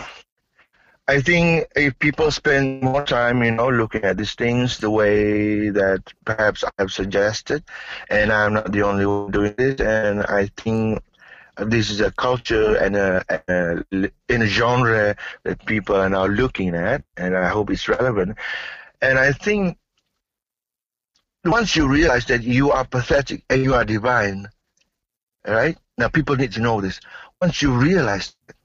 [1.07, 5.69] i think if people spend more time you know looking at these things the way
[5.69, 7.63] that perhaps i've suggested
[8.09, 11.01] and i'm not the only one doing this and i think
[11.65, 13.83] this is a culture and a, a,
[14.29, 18.37] in a genre that people are now looking at, and I hope it's relevant.
[19.01, 19.77] And I think
[21.45, 24.47] once you realize that you are pathetic and you are divine,
[25.47, 25.77] right?
[25.97, 26.99] Now people need to know this.
[27.41, 28.56] Once you realize that,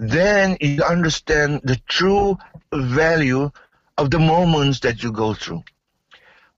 [0.00, 2.38] then you understand the true
[2.72, 3.50] value
[3.96, 5.62] of the moments that you go through,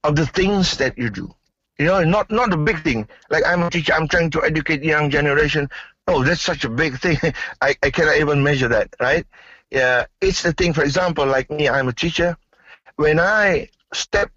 [0.04, 1.34] of the things that you do.
[1.78, 3.08] You know, not not a big thing.
[3.30, 5.68] Like I'm a teacher, I'm trying to educate young generation.
[6.06, 7.18] Oh, that's such a big thing.
[7.62, 9.26] I, I cannot even measure that, right?
[9.70, 10.72] Yeah, it's the thing.
[10.74, 12.36] For example, like me, I'm a teacher.
[12.96, 14.30] When I step,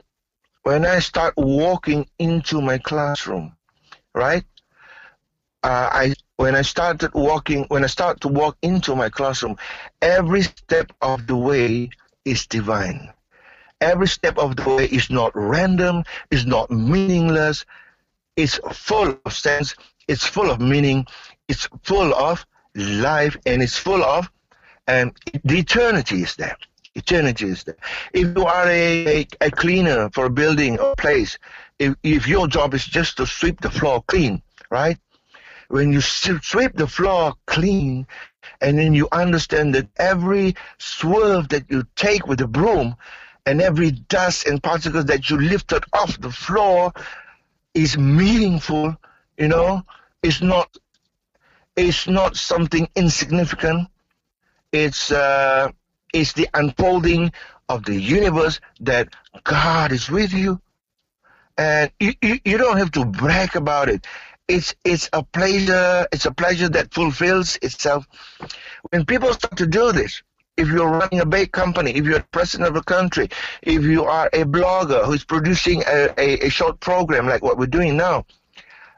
[0.64, 3.56] when I start walking into my classroom,
[4.16, 4.46] right?
[5.64, 9.58] Uh, I when I started walking, when I start to walk into my classroom,
[10.02, 11.90] every step of the way
[12.26, 13.12] is divine.
[13.82, 17.66] Every step of the way is not random, is not meaningless.
[18.36, 19.76] It's full of sense,
[20.08, 21.06] it's full of meaning,
[21.48, 22.46] it's full of
[22.76, 24.30] life, and it's full of
[24.88, 26.58] and the eternity is there.
[26.96, 27.78] Eternity is there.
[28.14, 31.38] If you are a, a, a cleaner for a building or place,
[31.80, 34.98] if, if your job is just to sweep the floor clean, right?
[35.74, 38.06] When you sweep the floor clean,
[38.62, 42.96] and then you understand that every swerve that you take with the broom
[43.48, 46.94] and every dust and particles that you lifted off the floor
[47.74, 48.96] is meaningful
[49.36, 49.82] you know?
[50.22, 50.78] It's not
[51.76, 53.88] it's not something insignificant.
[54.72, 55.70] It's uh
[56.14, 57.32] it's the unfolding
[57.68, 59.10] of the universe that
[59.44, 60.62] god is with you.
[61.58, 64.06] And you, you, you don't have to brag about it
[64.48, 68.06] it's it's a pleasure it's a pleasure that fulfills itself.
[68.92, 70.22] When people start to do this
[70.58, 73.30] if you're running a big company, if you're president of a country,
[73.64, 77.66] if you are a blogger who's producing a, a, a short program like what we're
[77.66, 78.26] doing now,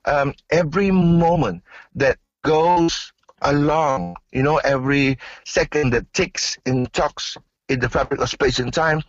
[0.06, 1.64] um, every moment
[1.96, 7.38] that goes along, you know, every second that ticks and talks
[7.70, 9.02] in the fabric of space and time,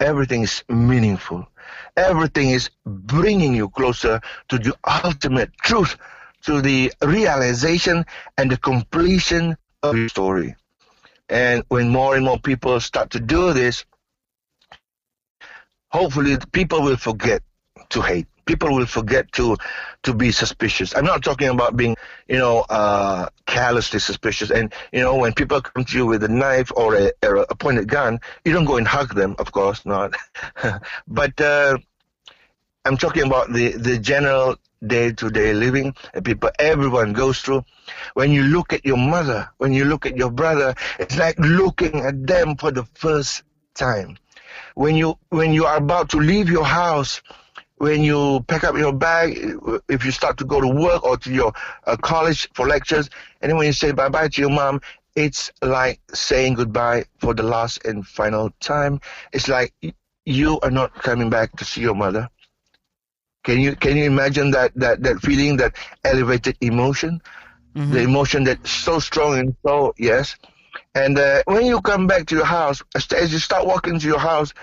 [0.00, 1.46] everything is meaningful.
[1.96, 4.74] Everything is bringing you closer to the
[5.04, 5.96] ultimate truth,
[6.42, 8.04] to the realization
[8.36, 10.56] and the completion of your story.
[11.28, 13.84] And when more and more people start to do this,
[15.88, 17.42] hopefully people will forget
[17.90, 18.26] to hate.
[18.46, 19.56] People will forget to
[20.02, 20.94] to be suspicious.
[20.94, 21.96] I'm not talking about being,
[22.28, 24.50] you know, uh, callously suspicious.
[24.50, 27.54] And you know, when people come to you with a knife or a, or a
[27.54, 30.14] pointed gun, you don't go and hug them, of course not.
[31.08, 31.78] but uh,
[32.84, 37.64] I'm talking about the the general day-to-day living that people everyone goes through
[38.14, 42.00] when you look at your mother when you look at your brother it's like looking
[42.00, 43.42] at them for the first
[43.74, 44.18] time
[44.74, 47.22] when you when you are about to leave your house
[47.84, 49.30] when you pack up your bag
[49.88, 51.52] if you start to go to work or to your
[51.86, 53.08] uh, college for lectures
[53.40, 54.80] and then when you say bye-bye to your mom
[55.14, 59.00] it's like saying goodbye for the last and final time
[59.32, 59.72] it's like
[60.24, 62.28] you are not coming back to see your mother
[63.44, 67.20] can you can you imagine that that that feeling, that elevated emotion,
[67.76, 67.92] mm-hmm.
[67.92, 70.36] the emotion that's so strong and so yes.
[70.94, 74.18] And uh, when you come back to your house, as you start walking to your
[74.18, 74.54] house,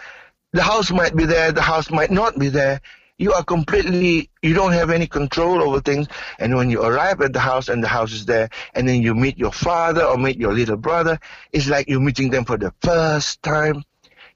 [0.51, 2.81] the house might be there, the house might not be there.
[3.21, 6.07] You are completely, you don't have any control over things.
[6.39, 9.13] And when you arrive at the house and the house is there, and then you
[9.13, 11.19] meet your father or meet your little brother,
[11.51, 13.83] it's like you're meeting them for the first time.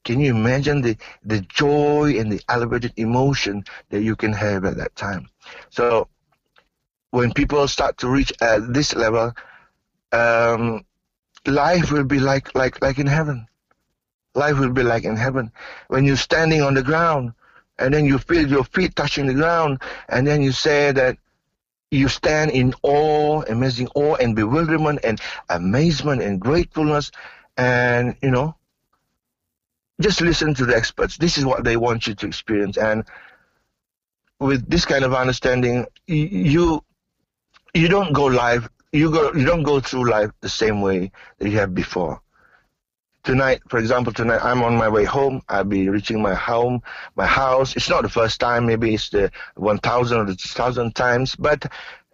[0.03, 4.77] Can you imagine the, the joy and the elevated emotion that you can have at
[4.77, 5.29] that time?
[5.71, 6.07] So
[7.09, 9.33] when people start to reach at this level,
[10.11, 10.85] um,
[11.47, 13.47] life will be like, like, like in heaven.
[14.35, 15.51] Life will be like in heaven.
[15.87, 17.33] When you're standing on the ground
[17.79, 21.17] and then you feel your feet touching the ground and then you say that
[21.91, 25.19] you stand in awe, amazing awe and bewilderment and
[25.49, 27.11] amazement and gratefulness.
[27.57, 28.55] And, you know,
[30.01, 31.17] just listen to the experts.
[31.17, 32.77] This is what they want you to experience.
[32.77, 33.05] And
[34.39, 36.83] with this kind of understanding, you
[37.73, 38.69] you don't go live.
[38.91, 39.33] You go.
[39.33, 42.21] You don't go through life the same way that you have before.
[43.25, 45.41] Tonight, for example, tonight I'm on my way home.
[45.49, 46.83] I'll be reaching my home,
[47.15, 47.75] my house.
[47.75, 48.67] It's not the first time.
[48.67, 51.35] Maybe it's the 1,000 or the 2,000 times.
[51.35, 51.65] But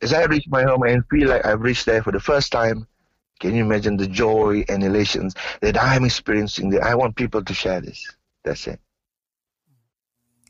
[0.01, 2.88] as I reach my home and feel like I've reached there for the first time,
[3.41, 6.70] can you imagine the joy and elations that I'm experiencing?
[6.70, 8.16] That I want people to share this.
[8.45, 8.80] That's it.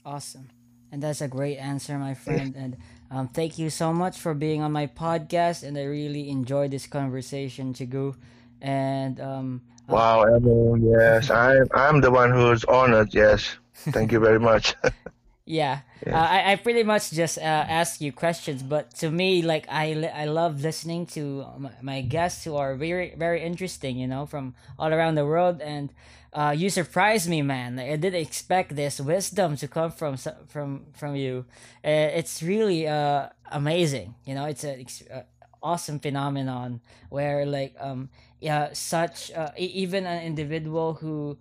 [0.06, 0.48] Awesome.
[0.92, 2.54] And that's a great answer, my friend.
[2.56, 2.78] And
[3.10, 5.64] um, thank you so much for being on my podcast.
[5.64, 8.14] And I really enjoyed this conversation, Cigu.
[8.62, 9.62] And um,
[9.92, 13.14] wow, Emil, yes, I'm I'm the one who's honored.
[13.14, 14.76] Yes, thank you very much.
[15.46, 19.66] yeah, uh, I I pretty much just uh, ask you questions, but to me, like
[19.70, 21.46] I I love listening to
[21.82, 23.98] my, guests who are very very interesting.
[23.98, 25.94] You know, from all around the world and
[26.34, 27.78] uh, you surprised me, man.
[27.78, 30.16] I didn't expect this wisdom to come from
[30.48, 31.46] from from you.
[31.84, 34.16] Uh, it's really uh, amazing.
[34.26, 35.26] You know, it's a, a,
[35.64, 38.10] awesome phenomenon where like um
[38.42, 41.38] yeah such uh, even an individual who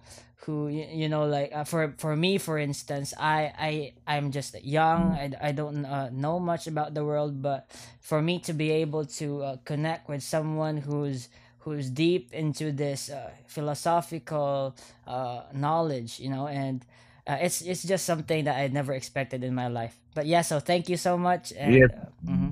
[0.47, 5.13] who you, know like uh, for for me for instance i i i'm just young
[5.13, 7.71] i, I don't uh, know much about the world but
[8.01, 11.29] for me to be able to uh, connect with someone who's
[11.61, 14.77] who's deep into this uh, philosophical
[15.07, 16.85] uh, knowledge, you know, and
[17.27, 19.99] uh, it's it's just something that I never expected in my life.
[20.15, 21.53] But yeah, so thank you so much.
[21.57, 21.87] And, yeah.
[22.27, 22.51] Mm-hmm.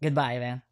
[0.00, 0.62] goodbye, man.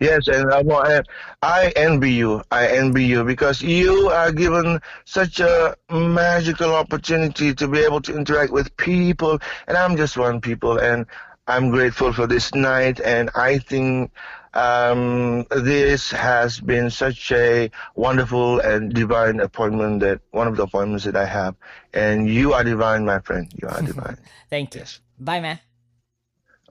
[0.00, 1.02] Yes, and I,
[1.42, 2.42] I envy you.
[2.50, 8.14] I envy you because you are given such a magical opportunity to be able to
[8.14, 11.06] interact with people, and I'm just one people, and
[11.48, 14.10] I'm grateful for this night, and I think
[14.56, 21.04] um, this has been such a wonderful and divine appointment that one of the appointments
[21.04, 21.54] that I have.
[21.92, 23.52] And you are divine, my friend.
[23.60, 24.18] You are divine.
[24.50, 24.80] Thank you.
[24.80, 25.00] Yes.
[25.18, 25.60] Bye, man.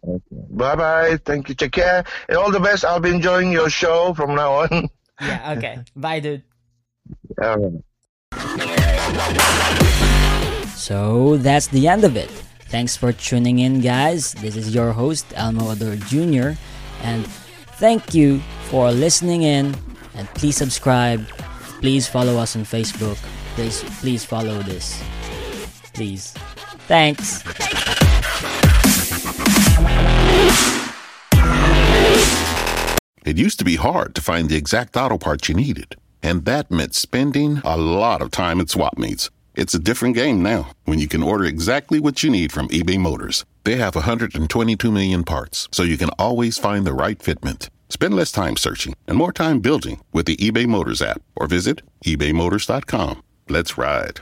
[0.07, 0.41] Okay.
[0.49, 1.17] Bye bye.
[1.25, 1.55] Thank you.
[1.55, 2.03] Take care.
[2.29, 2.85] And all the best.
[2.85, 4.89] I'll be enjoying your show from now on.
[5.21, 5.79] yeah, okay.
[5.95, 6.43] bye, dude.
[7.37, 7.81] Right.
[10.75, 12.29] So that's the end of it.
[12.69, 14.33] Thanks for tuning in, guys.
[14.33, 16.53] This is your host, Elmo Ador Jr.
[17.01, 17.25] And
[17.75, 18.39] Thank you
[18.71, 19.75] for listening in
[20.13, 21.27] and please subscribe.
[21.81, 23.17] Please follow us on Facebook.
[23.55, 25.03] Please please follow this.
[25.93, 26.31] Please.
[26.87, 27.43] Thanks.
[33.25, 36.69] It used to be hard to find the exact auto parts you needed, and that
[36.69, 39.31] meant spending a lot of time at swap meets.
[39.55, 42.99] It's a different game now when you can order exactly what you need from eBay
[42.99, 43.43] Motors.
[43.63, 47.69] They have 122 million parts, so you can always find the right fitment.
[47.89, 51.81] Spend less time searching and more time building with the eBay Motors app or visit
[52.05, 53.23] ebaymotors.com.
[53.49, 54.21] Let's ride.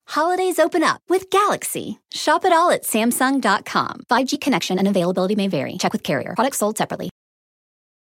[0.11, 2.01] Holidays open up with Galaxy.
[2.13, 4.01] Shop it all at Samsung.com.
[4.09, 5.77] 5G connection and availability may vary.
[5.77, 6.33] Check with carrier.
[6.35, 7.09] Products sold separately.